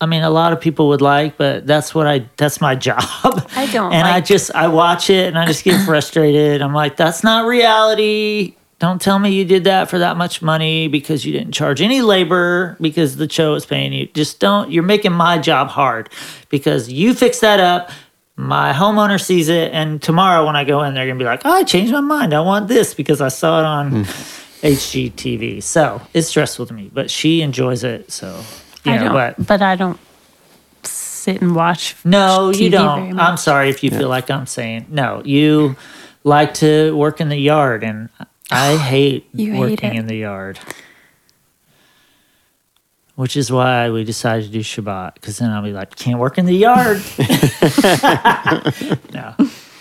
[0.00, 3.02] i mean a lot of people would like but that's what i that's my job.
[3.02, 6.62] I don't and i just i watch it and i just get frustrated.
[6.62, 8.54] I'm like that's not reality.
[8.78, 12.02] Don't tell me you did that for that much money because you didn't charge any
[12.02, 14.06] labor because the show is paying you.
[14.08, 16.10] Just don't you're making my job hard
[16.50, 17.90] because you fix that up
[18.36, 21.52] my homeowner sees it and tomorrow when i go in they're gonna be like oh,
[21.52, 22.34] i changed my mind.
[22.34, 24.02] I want this because i saw it on hmm.
[24.62, 28.42] hgtv so it's stressful to me but she enjoys it so
[28.86, 29.98] you I know but but I don't
[30.82, 31.96] sit and watch.
[32.04, 35.74] no you TV very don't i'm sorry if you feel like i'm saying no you
[36.22, 38.08] like to work in the yard and
[38.52, 39.98] i hate You hate working it.
[39.98, 40.60] in the yard
[43.16, 46.36] which is why we decided to do Shabbat because then I'll be like, can't work
[46.36, 46.98] in the yard.
[49.14, 49.34] no,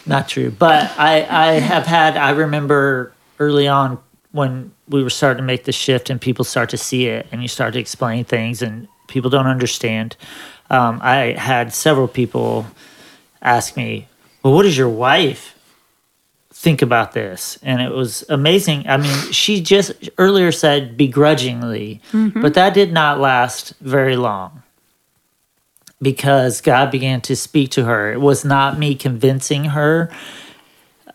[0.06, 0.52] not true.
[0.52, 4.00] But I, I have had, I remember early on
[4.32, 7.42] when we were starting to make the shift and people start to see it and
[7.42, 10.16] you start to explain things and people don't understand.
[10.70, 12.66] Um, I had several people
[13.42, 14.08] ask me,
[14.44, 15.56] well, what does your wife
[16.56, 17.60] think about this.
[17.62, 18.88] And it was amazing.
[18.88, 22.02] I mean, she just earlier said begrudgingly,
[22.42, 24.64] but that did not last very long
[26.02, 28.14] because God began to speak to her.
[28.14, 30.10] It was not me convincing her,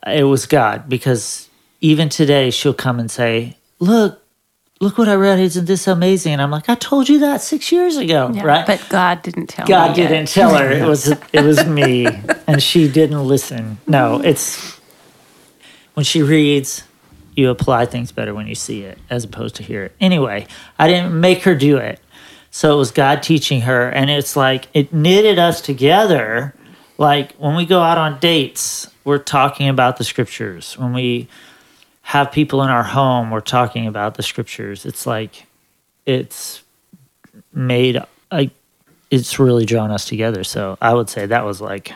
[0.06, 1.48] it was God because
[1.80, 4.22] even today she'll come and say, Look,
[4.80, 5.38] look what I read.
[5.38, 6.32] Isn't this amazing?
[6.32, 8.66] And I'm like, I told you that six years ago, Yeah, right?
[8.66, 12.06] But God didn't tell God didn't tell her it was it was me,
[12.46, 13.78] and she didn't listen.
[13.86, 14.26] No, mm-hmm.
[14.26, 14.80] it's
[15.94, 16.84] when she reads,
[17.36, 19.96] you apply things better when you see it as opposed to hear it.
[20.00, 20.46] Anyway,
[20.78, 22.00] I didn't make her do it,
[22.50, 26.54] so it was God teaching her, and it's like it knitted us together.
[26.98, 30.76] Like when we go out on dates, we're talking about the scriptures.
[30.76, 31.28] When we
[32.10, 34.84] have people in our home, we're talking about the scriptures.
[34.84, 35.46] It's like
[36.06, 36.64] it's
[37.52, 38.50] made a
[39.12, 40.42] it's really drawn us together.
[40.42, 41.92] So I would say that was like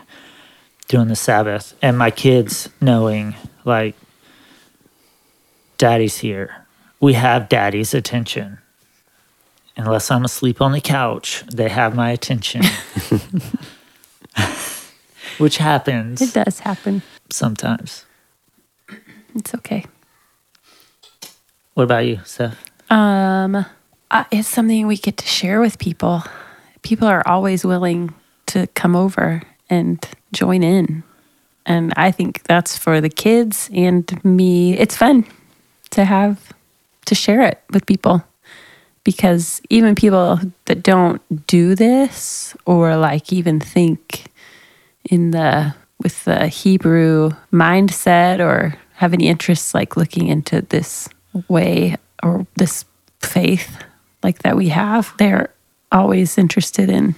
[0.86, 3.96] doing the Sabbath and my kids knowing like
[5.78, 6.64] daddy's here.
[7.00, 8.58] We have daddy's attention.
[9.76, 12.62] Unless I'm asleep on the couch, they have my attention.
[15.38, 17.02] Which happens It does happen.
[17.30, 18.04] sometimes.
[19.34, 19.84] It's okay.
[21.74, 22.64] What about you, Steph?
[22.88, 23.66] Um,
[24.10, 26.22] uh, it's something we get to share with people.
[26.82, 28.14] People are always willing
[28.46, 31.02] to come over and join in.
[31.66, 34.78] And I think that's for the kids and me.
[34.78, 35.26] It's fun
[35.90, 36.52] to have
[37.06, 38.22] to share it with people
[39.02, 44.26] because even people that don't do this or like even think
[45.10, 51.08] in the with the Hebrew mindset or have any interests like looking into this
[51.48, 52.84] way or this
[53.20, 53.76] faith
[54.22, 55.52] like that we have, they're
[55.92, 57.14] always interested in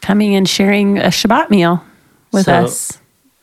[0.00, 1.82] coming and sharing a Shabbat meal
[2.32, 2.98] with So- us.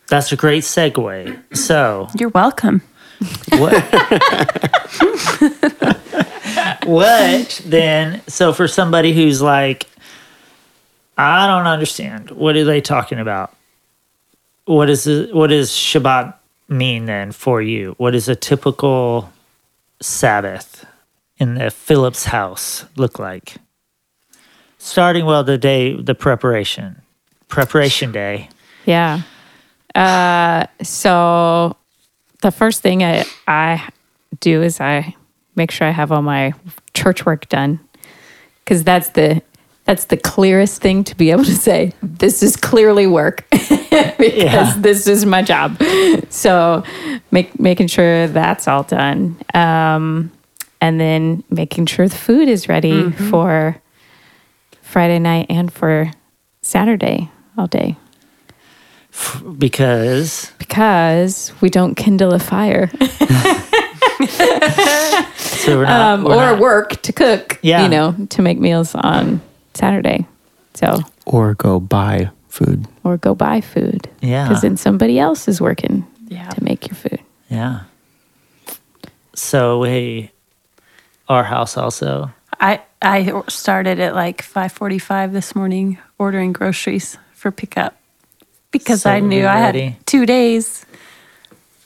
[0.07, 1.57] That's a great segue.
[1.57, 2.81] So, You're welcome.
[3.57, 3.73] what
[6.85, 9.87] what then so for somebody who's like
[11.17, 13.55] i don't understand what are they talking about
[14.65, 16.33] what is what shabbat
[16.67, 17.95] mean then for you?
[17.97, 19.31] What is a typical
[20.01, 20.85] sabbath
[21.37, 23.55] in the phillips house look like?
[24.77, 27.01] Starting well the day the preparation
[27.47, 28.49] preparation day.
[28.85, 29.21] Yeah.
[29.93, 31.75] Uh, so
[32.41, 33.89] the first thing I, I
[34.39, 35.15] do is I
[35.55, 36.53] make sure I have all my
[36.93, 37.79] church work done
[38.59, 39.41] because that's the
[39.85, 44.73] that's the clearest thing to be able to say this is clearly work because Yeah.
[44.77, 45.81] this is my job.
[46.29, 46.83] So
[47.31, 50.31] make making sure that's all done, um,
[50.81, 53.77] and then making sure the food is ready for
[54.81, 56.11] Friday night and for
[56.61, 57.95] Saturday all day
[59.57, 62.89] because because we don't kindle a fire
[65.37, 67.83] so not, um, or not- work to cook, Yeah.
[67.83, 69.41] you know, to make meals on
[69.75, 70.25] Saturday.
[70.73, 72.87] So, Or go buy food.
[73.03, 76.49] or go buy food yeah because then somebody else is working Yeah.
[76.49, 77.19] to make your food.
[77.49, 77.79] Yeah.
[79.35, 80.31] So we,
[81.27, 82.31] our house also.
[82.59, 87.93] I I started at like 5:45 this morning ordering groceries for pickup
[88.71, 90.85] because So I knew you're I had 2 days.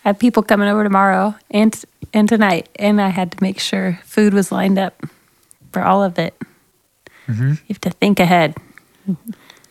[0.05, 1.73] I had people coming over tomorrow and
[2.13, 4.93] and tonight and I had to make sure food was lined up
[5.73, 6.33] for all of it.
[7.29, 7.49] Mm-hmm.
[7.49, 8.55] You have to think ahead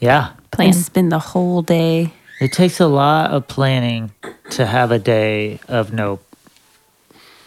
[0.00, 0.32] Yeah.
[0.52, 0.68] Plan.
[0.68, 2.12] and spend the whole day.
[2.40, 4.12] It takes a lot of planning
[4.50, 6.20] to have a day of no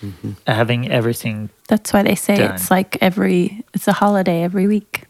[0.03, 0.31] mm-hmm.
[0.45, 1.49] having everything.
[1.67, 2.55] That's why they say Done.
[2.55, 5.05] it's like every it's a holiday every week.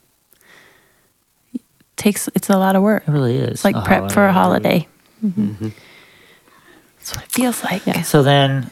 [1.95, 3.07] takes it's a lot of work.
[3.07, 3.49] It really is.
[3.49, 4.87] It's like prep for a holiday.
[5.25, 5.49] Mm-hmm.
[5.49, 5.69] Mm-hmm.
[6.97, 7.85] That's what it feels like.
[7.87, 8.01] Yeah.
[8.03, 8.69] So then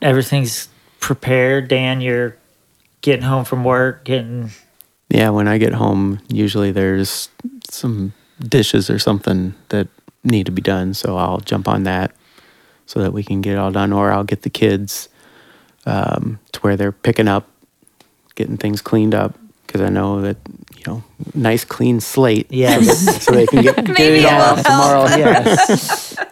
[0.00, 0.68] everything's
[1.00, 1.68] prepared.
[1.68, 2.36] Dan, you're
[3.02, 4.50] getting home from work, getting
[5.08, 7.28] Yeah, when I get home, usually there's
[7.68, 9.88] some dishes or something that
[10.24, 10.94] need to be done.
[10.94, 12.12] So I'll jump on that
[12.86, 13.92] so that we can get it all done.
[13.92, 15.08] Or I'll get the kids
[15.86, 17.48] um, to where they're picking up,
[18.34, 19.36] getting things cleaned up.
[19.66, 20.36] Because I know that,
[20.76, 21.02] you know,
[21.34, 22.46] nice clean slate.
[22.50, 23.24] Yes.
[23.24, 25.04] So they can get, get Maybe it it all out tomorrow.
[25.16, 26.14] yes.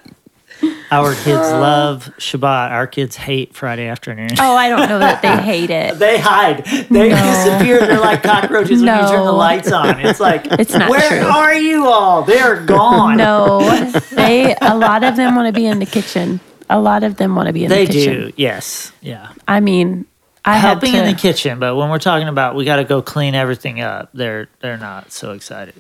[0.93, 2.71] Our kids love Shabbat.
[2.73, 4.31] Our kids hate Friday afternoon.
[4.41, 5.99] Oh, I don't know that they hate it.
[5.99, 6.65] They hide.
[6.65, 7.81] They disappear.
[7.87, 9.37] They're like cockroaches when you turn the No.
[9.37, 10.01] lights on.
[10.01, 11.29] It's like, It's not where true.
[11.29, 12.23] are you all?
[12.23, 13.17] They're gone.
[13.17, 13.61] No,
[14.13, 14.55] they.
[14.61, 16.41] A lot of them want to be in the kitchen.
[16.69, 18.15] A lot of them want to be in they the kitchen.
[18.29, 18.33] do.
[18.37, 18.93] Yes.
[19.01, 19.31] Yeah.
[19.47, 20.07] I mean,
[20.45, 22.85] I Helping had to, in the kitchen, but when we're talking about we got to
[22.85, 25.75] go clean everything up, they're they're not so excited.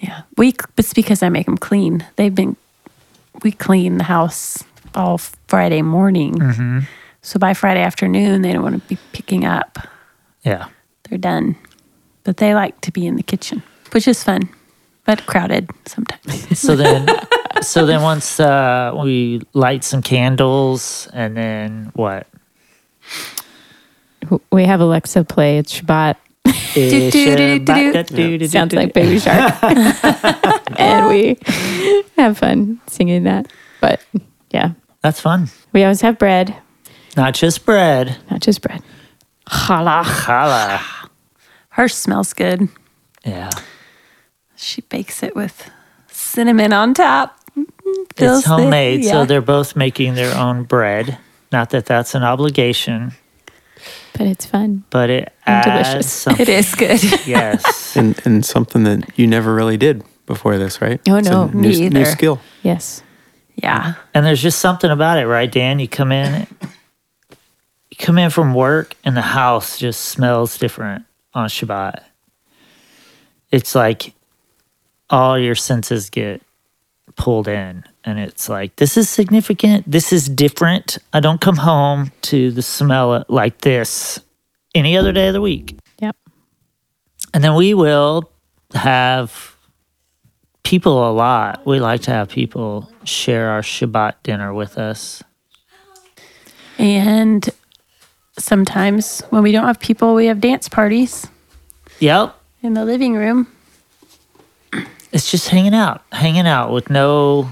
[0.00, 0.54] Yeah, we.
[0.76, 2.06] It's because I make them clean.
[2.16, 2.56] They've been
[3.42, 4.62] we clean the house
[4.94, 5.18] all
[5.48, 6.34] Friday morning.
[6.34, 6.78] Mm-hmm.
[7.22, 9.78] So by Friday afternoon, they don't want to be picking up.
[10.42, 10.68] Yeah.
[11.08, 11.56] They're done.
[12.24, 13.62] But they like to be in the kitchen,
[13.92, 14.48] which is fun,
[15.04, 16.20] but crowded sometimes.
[16.58, 17.08] So then,
[17.62, 22.26] so then once uh, we light some candles, and then what?
[24.52, 25.58] We have Alexa play.
[25.58, 26.16] It's Shabbat.
[28.48, 29.54] Sounds like Baby Shark.
[30.78, 31.36] and we
[32.16, 33.50] have fun singing that.
[33.80, 34.00] But
[34.50, 34.72] yeah,
[35.02, 35.48] That's fun.
[35.72, 36.54] we always have bread,
[37.16, 38.16] Not just bread.
[38.30, 38.82] not just bread.
[39.48, 40.04] Challah.
[40.04, 40.80] Challah.
[41.70, 42.68] Hers smells good.
[43.24, 43.50] Yeah.
[44.56, 45.70] She bakes it with
[46.10, 47.36] cinnamon on top.
[48.16, 51.18] Feels it's the- homemade, so they're both making their own bread.
[51.52, 53.12] Not that that's an obligation,
[54.14, 54.84] But it's fun.
[54.90, 56.12] but it And adds delicious.
[56.12, 56.42] something.
[56.48, 57.00] It is good.
[57.26, 57.96] Yes.
[57.96, 61.00] And and something that you never really did before this, right?
[61.08, 62.40] Oh, It's a no, new, me new skill.
[62.62, 63.02] Yes.
[63.56, 63.94] yeah.
[64.14, 65.78] And there's just something about it, right, Dan?
[65.78, 66.46] You come in,
[67.90, 71.04] you come in from work, and the house just smells different
[71.34, 72.02] on Shabbat.
[73.50, 74.12] It's like
[75.08, 76.42] all your senses get
[77.16, 79.90] pulled in, and it's like this is significant.
[79.90, 80.98] This is different.
[81.12, 84.20] I don't come home to the smell like this
[84.74, 85.76] any other day of the week.
[85.98, 86.16] Yep.
[87.34, 88.30] And then we will
[88.74, 89.56] have
[90.62, 91.66] people a lot.
[91.66, 95.22] We like to have people share our Shabbat dinner with us.
[96.78, 97.48] And
[98.38, 101.26] sometimes when we don't have people, we have dance parties
[101.98, 102.34] Yep.
[102.62, 103.48] in the living room.
[105.12, 107.50] It's just hanging out, hanging out with no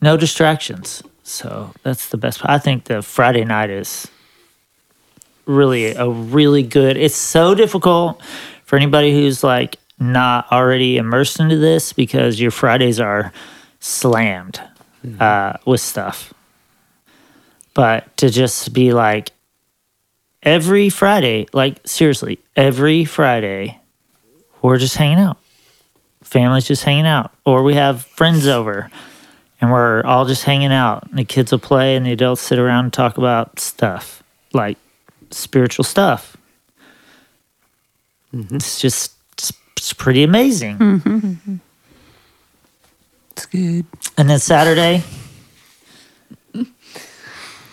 [0.00, 1.02] no distractions.
[1.22, 2.40] So that's the best.
[2.44, 4.08] I think the Friday night is
[5.46, 6.96] really a really good.
[6.96, 8.22] It's so difficult
[8.64, 13.32] for anybody who's like not already immersed into this because your Fridays are
[13.80, 14.60] slammed
[15.18, 16.32] uh, with stuff.
[17.74, 19.30] But to just be like
[20.42, 23.80] every Friday, like seriously, every Friday,
[24.62, 25.38] we're just hanging out.
[26.22, 28.90] Family's just hanging out, or we have friends over
[29.60, 31.08] and we're all just hanging out.
[31.08, 34.78] And the kids will play and the adults sit around and talk about stuff like
[35.30, 36.36] spiritual stuff.
[38.34, 38.56] Mm-hmm.
[38.56, 40.78] It's just it's, it's pretty amazing.
[40.78, 41.18] Mm-hmm.
[41.18, 41.56] Mm-hmm.
[43.32, 43.86] It's good.
[44.18, 45.02] And then Saturday,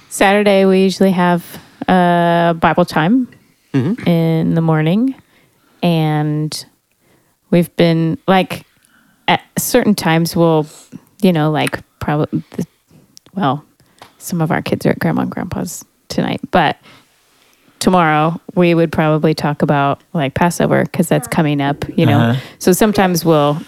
[0.09, 3.27] Saturday, we usually have uh, Bible time
[3.73, 5.13] in the morning.
[5.83, 6.65] And
[7.51, 8.65] we've been like,
[9.27, 10.65] at certain times, we'll,
[11.21, 12.43] you know, like probably,
[13.33, 13.63] well,
[14.17, 16.77] some of our kids are at grandma and grandpa's tonight, but
[17.79, 22.19] tomorrow we would probably talk about like Passover because that's coming up, you know.
[22.19, 22.41] Uh-huh.
[22.59, 23.59] So sometimes we'll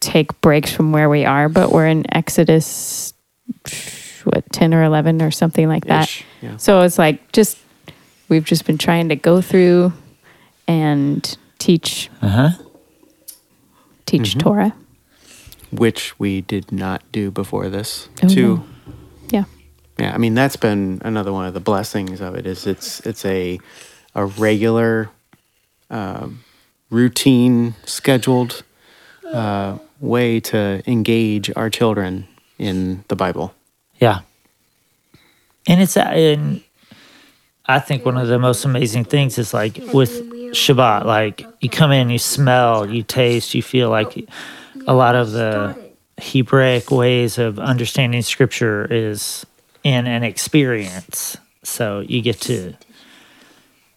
[0.00, 3.14] take breaks from where we are, but we're in Exodus,
[4.24, 6.04] what, 10 or 11 or something like that.
[6.04, 6.56] Ish, yeah.
[6.56, 7.58] So it's like just,
[8.28, 9.92] we've just been trying to go through
[10.68, 12.48] and teach, uh huh.
[14.04, 14.38] teach Mm-hmm.
[14.40, 14.74] Torah.
[15.78, 18.08] Which we did not do before this.
[18.22, 18.56] Oh, too.
[18.56, 18.66] no.
[19.30, 19.44] Yeah.
[19.98, 23.24] Yeah, I mean that's been another one of the blessings of it is it's it's
[23.24, 23.58] a
[24.14, 25.10] a regular,
[25.90, 26.42] um,
[26.90, 28.62] routine, scheduled
[29.32, 32.26] uh, way to engage our children
[32.58, 33.54] in the Bible.
[34.00, 34.20] Yeah.
[35.66, 36.62] And it's and
[37.66, 40.12] I think one of the most amazing things is like with
[40.52, 44.28] Shabbat, like you come in, you smell, you taste, you feel like
[44.86, 45.76] a lot of the
[46.18, 49.44] Hebraic ways of understanding scripture is
[49.82, 51.36] in an experience.
[51.62, 52.74] So you get to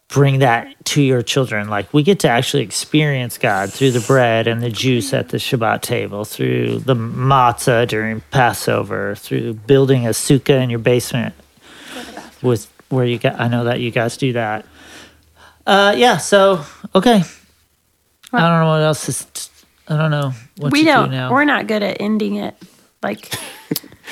[0.08, 1.68] bring that to your children.
[1.68, 5.38] Like we get to actually experience God through the bread and the juice at the
[5.38, 11.34] Shabbat table, through the matzah during Passover, through building a sukkah in your basement
[12.42, 14.66] with where you got I know that you guys do that.
[15.66, 16.64] Uh yeah, so
[16.94, 17.22] okay.
[18.32, 19.50] I don't know what else is
[19.90, 21.30] I don't know what we to don't, do now.
[21.32, 22.54] we're not good at ending it.
[23.02, 23.34] Like,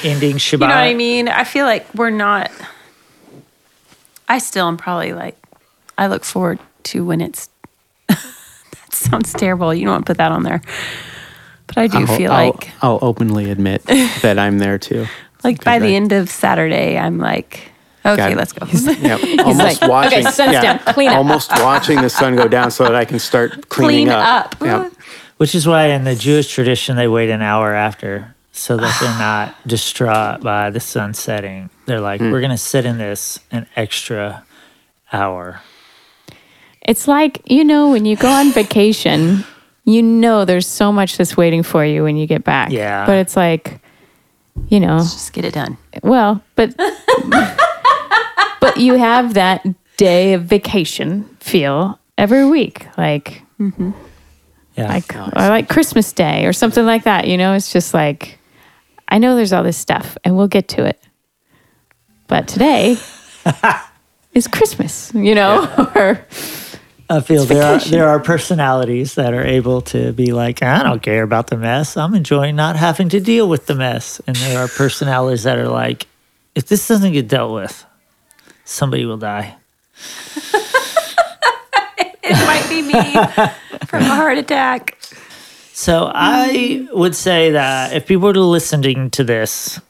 [0.02, 0.52] Ending Shabbat.
[0.52, 1.28] you know what I mean?
[1.28, 2.50] I feel like we're not,
[4.28, 5.36] I still am probably like,
[5.96, 7.48] I look forward to when it's,
[8.08, 8.18] that
[8.92, 9.72] sounds terrible.
[9.74, 10.60] You don't want to put that on there.
[11.66, 13.82] But I do I'll, feel I'll- like, I'll openly admit
[14.22, 15.06] that I'm there too.
[15.44, 17.70] like by because the end of Saturday, I'm like,
[18.06, 18.66] okay, let's go.
[18.66, 20.20] Yeah, almost like, watching.
[20.20, 23.04] "Okay, sun's yeah, down, clean up." Almost watching the sun go down so that I
[23.04, 24.54] can start cleaning Clean up.
[24.54, 24.62] up.
[24.62, 24.90] Yeah.
[25.38, 29.10] Which is why in the Jewish tradition they wait an hour after so that they're
[29.18, 31.70] not distraught by the sun setting.
[31.86, 32.30] They're like, hmm.
[32.30, 34.44] we're going to sit in this an extra
[35.12, 35.60] hour.
[36.82, 39.44] It's like, you know, when you go on vacation,
[39.84, 42.70] you know there's so much that's waiting for you when you get back.
[42.70, 43.06] Yeah.
[43.06, 43.80] But it's like,
[44.68, 45.78] you know, Just get it done.
[46.02, 46.76] well, but
[48.60, 49.64] but you have that
[49.96, 53.92] day of vacation feel every week, like mm-hmm.
[54.78, 54.88] Yeah.
[54.88, 57.26] like or like Christmas Day or something like that.
[57.26, 58.38] You know, it's just like
[59.08, 61.00] I know there's all this stuff, and we'll get to it.
[62.28, 62.96] But today
[64.34, 65.62] is Christmas, you know,
[65.96, 66.24] or
[67.10, 71.02] I feel there are there are personalities that are able to be like, I don't
[71.02, 71.96] care about the mess.
[71.96, 74.20] I'm enjoying not having to deal with the mess.
[74.26, 76.06] And there are personalities that are like,
[76.54, 77.84] if this doesn't get dealt with,
[78.64, 79.56] somebody will die.
[82.30, 82.92] It might be me
[83.86, 84.98] from a heart attack.
[85.72, 89.80] So I would say that if people were listening to this,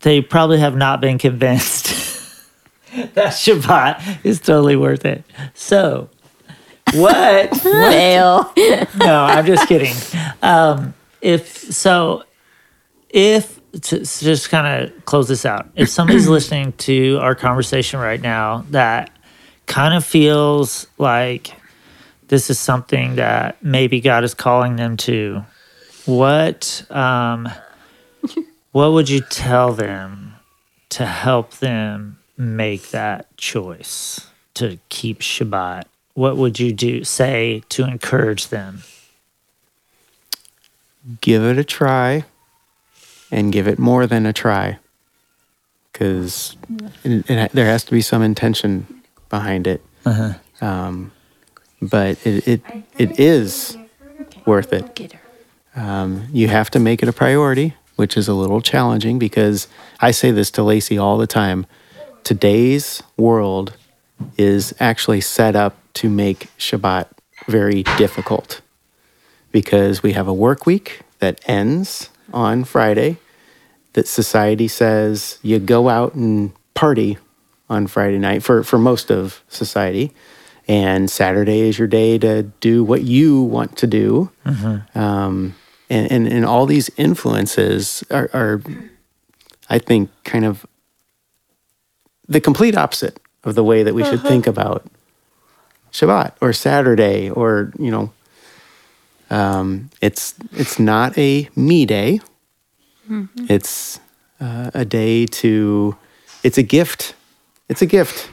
[0.00, 1.88] they probably have not been convinced
[2.94, 5.24] that Shabbat is totally worth it.
[5.54, 6.08] So,
[6.94, 7.56] what?
[7.56, 8.52] fail.
[8.96, 9.94] no, I'm just kidding.
[10.42, 12.24] Um, if so,
[13.08, 18.00] if to, to just kind of close this out, if somebody's listening to our conversation
[18.00, 19.10] right now that
[19.66, 21.59] kind of feels like
[22.30, 25.44] this is something that maybe God is calling them to,
[26.06, 27.48] what um,
[28.72, 30.36] what would you tell them
[30.90, 35.84] to help them make that choice to keep Shabbat?
[36.14, 38.82] What would you do say to encourage them?
[41.20, 42.24] give it a try
[43.30, 44.78] and give it more than a try
[45.92, 46.56] because
[47.02, 48.86] there has to be some intention
[49.28, 49.82] behind it
[50.60, 51.12] um,
[51.80, 52.62] but it, it,
[52.98, 53.76] it is
[54.46, 55.16] worth it
[55.76, 59.68] um, you have to make it a priority which is a little challenging because
[60.00, 61.66] i say this to lacey all the time
[62.24, 63.76] today's world
[64.36, 67.06] is actually set up to make shabbat
[67.46, 68.60] very difficult
[69.52, 73.18] because we have a work week that ends on Friday,
[73.94, 77.18] that society says you go out and party
[77.68, 80.12] on Friday night for, for most of society.
[80.70, 84.30] And Saturday is your day to do what you want to do.
[84.94, 85.56] Um,
[85.90, 88.62] and, and, and all these influences are, are,
[89.68, 90.64] I think, kind of
[92.28, 94.86] the complete opposite of the way that we should think about
[95.90, 98.12] Shabbat or Saturday or, you know,
[99.28, 102.20] um, it's it's not a me day.
[103.50, 103.98] It's
[104.40, 105.96] uh, a day to.
[106.44, 107.14] It's a gift.
[107.68, 108.30] It's a gift.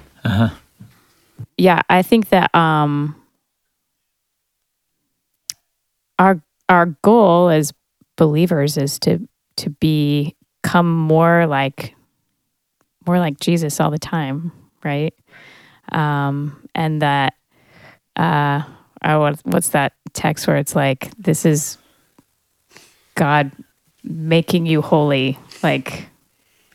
[1.57, 3.15] Yeah, I think that um
[6.19, 7.73] our our goal as
[8.15, 9.27] believers is to
[9.57, 11.95] to become more like
[13.05, 14.51] more like Jesus all the time,
[14.83, 15.13] right?
[15.91, 17.33] Um and that
[18.15, 18.63] uh
[19.03, 21.77] oh, what's that text where it's like this is
[23.15, 23.51] God
[24.03, 26.07] making you holy like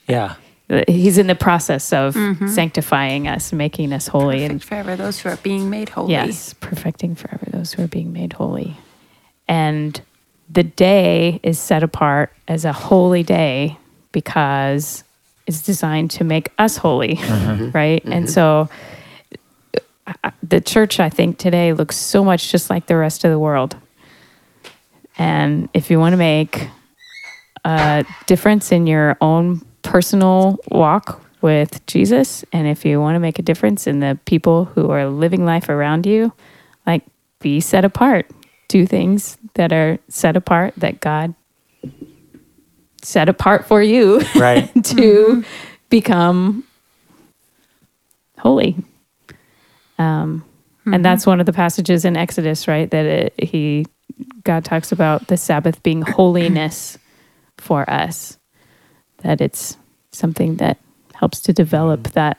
[0.09, 0.35] Yeah.
[0.73, 2.49] Uh, he's in the process of mm-hmm.
[2.49, 6.13] sanctifying us making us holy and Perfect forever those who are being made holy.
[6.13, 8.79] Yes, perfecting forever those who are being made holy.
[9.47, 10.01] And
[10.49, 13.77] the day is set apart as a holy day
[14.13, 15.05] because
[15.47, 17.71] it's designed to make us holy, mm-hmm.
[17.75, 18.03] right?
[18.05, 18.33] And mm-hmm.
[18.33, 18.71] so
[20.07, 23.31] uh, uh, the church, I think, today looks so much just like the rest of
[23.31, 23.77] the world.
[25.19, 26.69] And if you want to make
[27.67, 29.61] a difference in your own
[29.93, 34.65] personal walk with Jesus, and if you want to make a difference in the people
[34.65, 36.33] who are living life around you,
[36.87, 37.03] like
[37.41, 38.27] be set apart.
[38.69, 41.35] Do things that are set apart that God
[43.03, 44.71] set apart for you Right.
[44.85, 45.45] to
[45.91, 46.65] become
[48.39, 48.77] holy.
[49.99, 50.43] Um,
[50.87, 52.91] And that's one of the passages in Exodus, right?
[52.91, 53.85] That it, he,
[54.43, 56.97] God talks about the Sabbath being holiness
[57.59, 58.39] for us.
[59.19, 59.77] That it's
[60.13, 60.79] something that
[61.15, 62.13] helps to develop mm.
[62.13, 62.39] that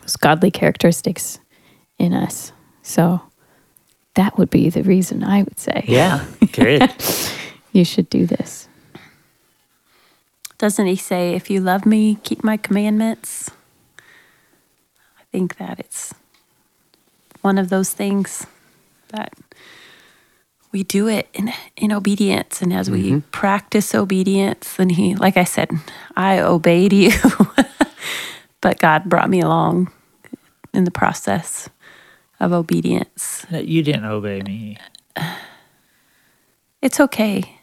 [0.00, 1.38] those godly characteristics
[1.98, 2.52] in us.
[2.82, 3.22] So
[4.14, 6.24] that would be the reason I would say Yeah.
[6.52, 6.92] Good.
[7.72, 8.68] you should do this.
[10.58, 13.50] Doesn't he say, if you love me, keep my commandments?
[13.98, 16.14] I think that it's
[17.42, 18.46] one of those things
[19.08, 19.34] that
[20.76, 22.60] we do it in, in obedience.
[22.60, 25.70] And as we practice obedience, then he, like I said,
[26.14, 27.12] I obeyed you,
[28.60, 29.90] but God brought me along
[30.74, 31.70] in the process
[32.40, 33.46] of obedience.
[33.50, 34.76] That you didn't obey me.
[36.82, 37.58] It's okay.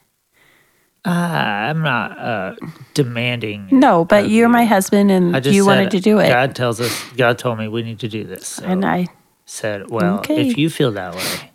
[1.06, 2.56] Uh, I'm not uh,
[2.96, 3.68] demanding.
[3.70, 4.54] No, but you're you.
[4.54, 6.30] my husband and you said wanted to do it.
[6.30, 7.00] God tells us.
[7.16, 8.48] God told me we need to do this.
[8.48, 9.06] So and I
[9.46, 10.50] said, "Well, Okay.
[10.50, 11.53] if you feel that way,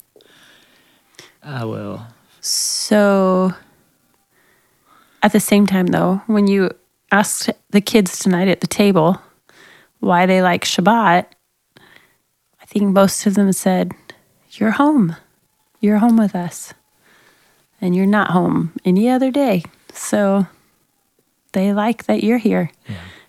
[1.42, 2.06] I will."
[2.40, 3.54] So
[5.22, 6.70] at the same time, though, when you
[7.10, 9.20] asked the kids tonight at the table
[10.00, 11.26] why they like Shabbat,
[12.60, 13.92] I think most of them said,
[14.52, 15.16] You're home.
[15.80, 16.74] You're home with us.
[17.80, 19.64] And you're not home any other day.
[19.92, 20.46] So
[21.52, 22.70] they like that you're here.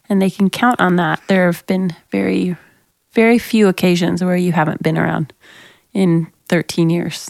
[0.07, 1.21] And they can count on that.
[1.27, 2.57] There have been very,
[3.11, 5.33] very few occasions where you haven't been around
[5.93, 7.29] in 13 years.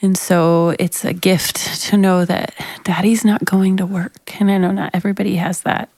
[0.00, 4.40] And so it's a gift to know that daddy's not going to work.
[4.40, 5.90] And I know not everybody has that.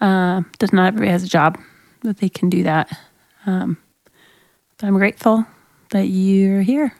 [0.00, 1.58] Um, does not everybody has a job
[2.02, 2.96] that they can do that.
[3.46, 3.76] Um,
[4.76, 5.44] but I'm grateful
[5.90, 6.94] that you're here.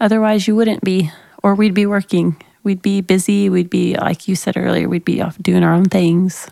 [0.00, 1.10] Otherwise, you wouldn't be,
[1.42, 2.36] or we'd be working.
[2.62, 3.48] We'd be busy.
[3.48, 6.46] We'd be, like you said earlier, we'd be off doing our own things,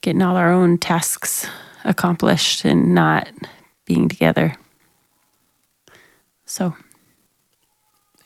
[0.00, 1.48] getting all our own tasks
[1.84, 3.28] accomplished and not
[3.84, 4.54] being together.
[6.54, 6.76] So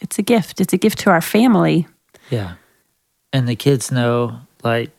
[0.03, 0.61] it's a gift.
[0.61, 1.87] It's a gift to our family.
[2.29, 2.57] Yeah.
[3.33, 4.91] And the kids know, like,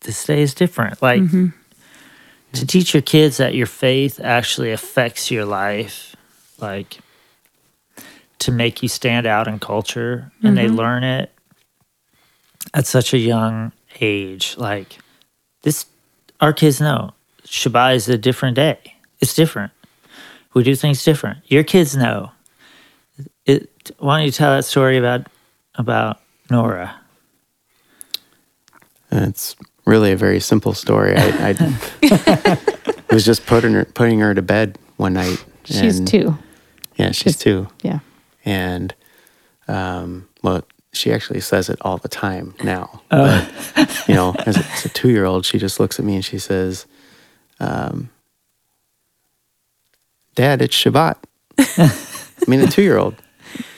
[0.00, 1.00] this day is different.
[1.00, 1.50] Like, mm-hmm.
[2.54, 6.16] to teach your kids that your faith actually affects your life,
[6.58, 6.98] like,
[8.40, 10.74] to make you stand out in culture, and they mm-hmm.
[10.74, 11.30] learn it
[12.74, 13.70] at such a young
[14.00, 14.56] age.
[14.58, 14.98] Like,
[15.62, 15.86] this,
[16.40, 17.12] our kids know
[17.44, 18.96] Shabbat is a different day.
[19.20, 19.70] It's different.
[20.54, 21.38] We do things different.
[21.46, 22.30] Your kids know.
[23.46, 25.26] It, why don't you tell that story about
[25.74, 26.94] about Nora?
[29.10, 31.14] It's really a very simple story.
[31.16, 32.58] I, I
[33.10, 35.44] was just putting her putting her to bed one night.
[35.64, 36.36] She's and- two.
[36.96, 37.68] Yeah, she's two.
[37.82, 38.00] Yeah.
[38.44, 38.94] and
[39.66, 43.00] um, well, she actually says it all the time now.
[43.08, 43.48] But,
[44.06, 46.86] you know, as a, as a two-year-old, she just looks at me and she says,
[47.60, 48.10] um,
[50.34, 51.16] "Dad, it's Shabbat."
[51.58, 51.90] I
[52.46, 53.14] mean, a two year old.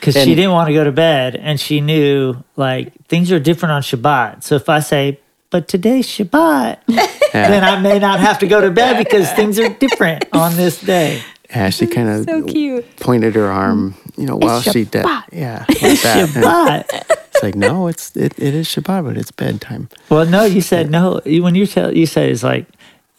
[0.01, 3.73] because she didn't want to go to bed and she knew like things are different
[3.73, 4.43] on Shabbat.
[4.43, 5.19] So if I say,
[5.51, 6.79] but today's Shabbat,
[7.33, 10.81] then I may not have to go to bed because things are different on this
[10.81, 11.23] day.
[11.51, 12.97] Yeah, she kind of So cute.
[12.97, 15.05] pointed her arm, you know, while she did.
[15.33, 16.17] Yeah, like that.
[16.17, 16.85] And Shabbat.
[17.31, 19.89] it's like, no, it's it, it is Shabbat, but it's bedtime.
[20.09, 21.21] well, no, you said no.
[21.25, 22.67] When you tell, you say it's like,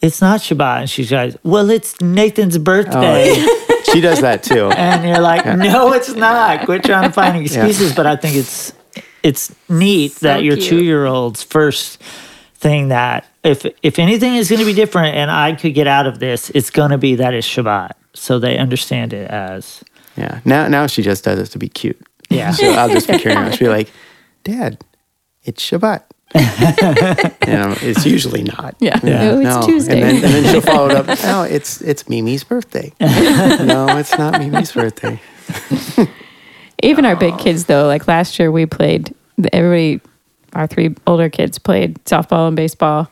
[0.02, 0.80] it's not Shabbat.
[0.80, 3.32] And she says, well, it's Nathan's birthday.
[3.34, 4.68] Oh, she does that too.
[4.70, 6.64] And you're like, no, it's not.
[6.64, 7.94] Quit trying to find excuses.
[7.94, 8.72] But I think it's
[9.22, 10.68] it's neat that your cute.
[10.68, 12.00] two year old's first
[12.54, 16.06] thing that if if anything is going to be different and I could get out
[16.06, 17.90] of this, it's going to be that it's Shabbat.
[18.14, 19.82] So they understand it as
[20.16, 20.40] Yeah.
[20.44, 22.00] Now now she just does it to be cute.
[22.30, 22.50] yeah.
[22.52, 23.52] So I'll just be carrying on.
[23.52, 23.90] She'll be like,
[24.44, 24.82] Dad,
[25.44, 26.02] it's Shabbat.
[26.34, 26.42] you
[27.52, 28.74] know, it's usually not.
[28.80, 28.98] Yeah.
[29.02, 29.30] Yeah.
[29.30, 29.62] Oh, it's no.
[29.66, 30.02] Tuesday.
[30.02, 31.06] And then, and then she'll follow it up.
[31.06, 32.92] No, oh, it's it's Mimi's birthday.
[33.00, 35.20] no, it's not Mimi's birthday.
[36.82, 39.14] Even our big kids, though, like last year we played,
[39.52, 40.00] everybody,
[40.52, 43.08] our three older kids played softball and baseball.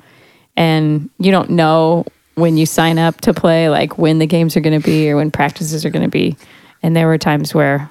[0.57, 2.05] And you don't know
[2.35, 5.17] when you sign up to play, like when the games are going to be or
[5.17, 6.37] when practices are going to be.
[6.83, 7.89] And there were times where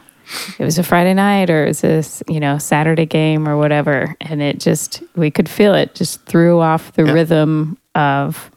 [0.60, 4.16] it was a Friday night or it was this, you know, Saturday game or whatever.
[4.22, 7.12] And it just, we could feel it just threw off the Yeah.
[7.14, 8.50] rhythm of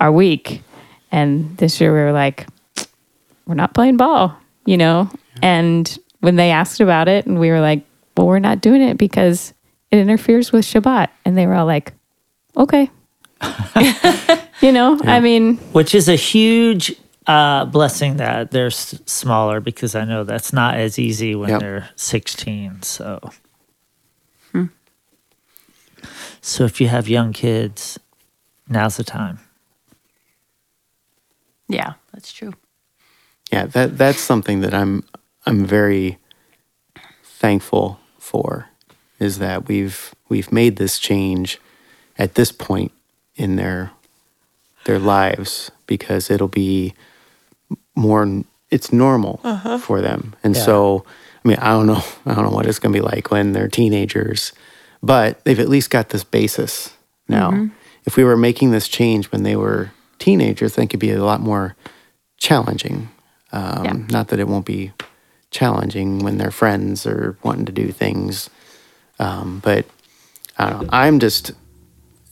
[0.00, 0.62] our week.
[1.10, 2.46] And this year we were like,
[3.46, 5.10] we're not playing ball, you know?
[5.42, 7.84] And when they asked about it, and we were like,
[8.16, 9.52] well, we're not doing it because
[9.90, 11.08] it interferes with Shabbat.
[11.24, 11.92] And they were all like,
[12.56, 12.90] okay.
[14.60, 16.94] you know, I mean, Which is a huge
[17.26, 21.60] uh, blessing that they're s- smaller because I know that's not as easy when Yep.
[21.60, 22.82] they're 16.
[22.82, 23.30] So.
[26.40, 27.98] So if you have young kids,
[28.68, 29.38] now's the time.
[31.68, 32.54] Yeah, that's true.
[33.52, 35.04] Yeah, that that's something that I'm
[35.46, 36.18] I'm very
[37.22, 38.66] thankful for
[39.20, 41.60] is that we've we've made this change
[42.18, 42.92] at this point
[43.36, 43.92] in their
[44.84, 46.92] their lives because it'll be
[47.94, 49.36] more it's normal
[49.82, 50.34] for them.
[50.42, 50.62] And Yeah.
[50.62, 51.04] so
[51.44, 53.52] I mean, I don't know I don't know what it's going to be like when
[53.52, 54.52] they're teenagers,
[55.02, 56.94] but they've at least got this basis
[57.28, 57.68] now.
[58.04, 61.22] If we were making this change when they were teenagers, I think it'd be a
[61.24, 61.76] lot more
[62.38, 63.08] challenging.
[63.52, 63.92] Um, Yeah.
[64.10, 64.92] Not that it won't be
[65.50, 68.48] challenging when they're friends or wanting to do things,
[69.18, 69.84] um, but
[70.58, 70.88] I don't know.
[70.92, 71.52] I'm just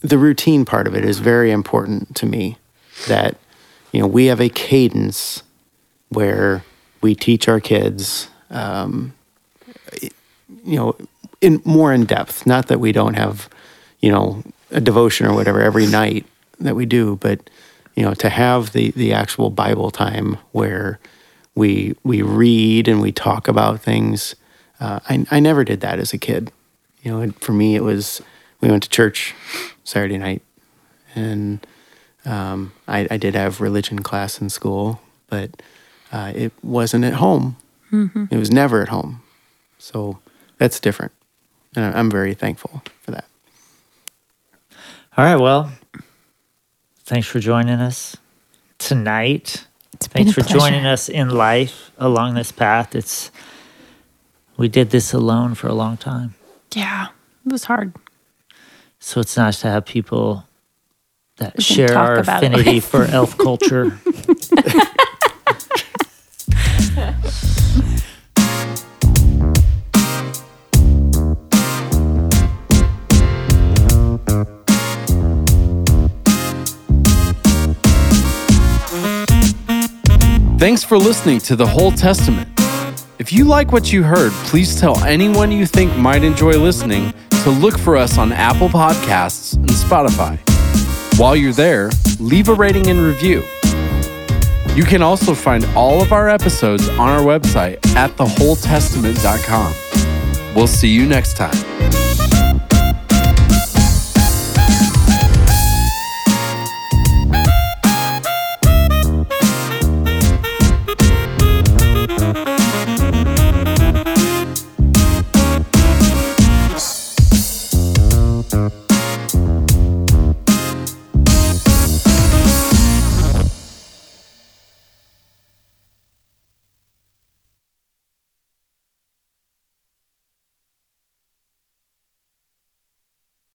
[0.01, 2.57] the routine part of it is very important to me.
[3.07, 3.37] That
[3.91, 5.43] you know we have a cadence
[6.11, 6.63] where
[7.01, 9.13] we teach our kids, um,
[10.01, 10.95] you know,
[11.41, 12.45] in more in depth.
[12.45, 13.49] Not that we don't have,
[13.99, 16.25] you know, a devotion or whatever every night
[16.59, 17.49] that we do, but
[17.95, 20.99] you know, to have the the actual Bible time where
[21.55, 24.35] we we read and we talk about things.
[24.79, 26.51] uh, I, I never did that as a kid.
[27.03, 28.21] You know, for me, it was
[28.61, 29.33] we went to church
[29.83, 30.41] Saturday night,
[31.15, 31.65] and
[32.25, 35.61] um, I, I did have religion class in school, but
[36.11, 37.55] uh, it wasn't at home.
[37.93, 39.21] It was never at home.
[39.77, 40.19] So
[40.57, 41.11] that's different.
[41.75, 43.25] And I- I'm very thankful for that.
[45.17, 45.35] All right.
[45.35, 45.71] Well,
[47.03, 48.15] thanks for joining us
[48.77, 49.67] tonight.
[49.93, 50.59] It's been Thanks a for pleasure.
[50.59, 52.95] joining us in life along this path.
[52.95, 53.29] It's
[54.57, 56.33] we did this alone for a long time.
[56.73, 57.07] Yeah,
[57.45, 57.93] it was hard.
[58.99, 60.45] So it's nice to have people
[61.37, 63.99] that We share our affinity for elf culture.
[80.61, 82.47] Thanks for listening to the whole Testament.
[83.17, 87.49] If you like what you heard, please tell anyone you think might enjoy listening to
[87.49, 90.37] look for us on Apple Podcasts and Spotify.
[91.17, 91.89] While you're there,
[92.19, 93.43] leave a rating and review.
[94.75, 100.53] You can also find all of our episodes on our website at thewholetestament.com.
[100.53, 101.80] We'll see you next time.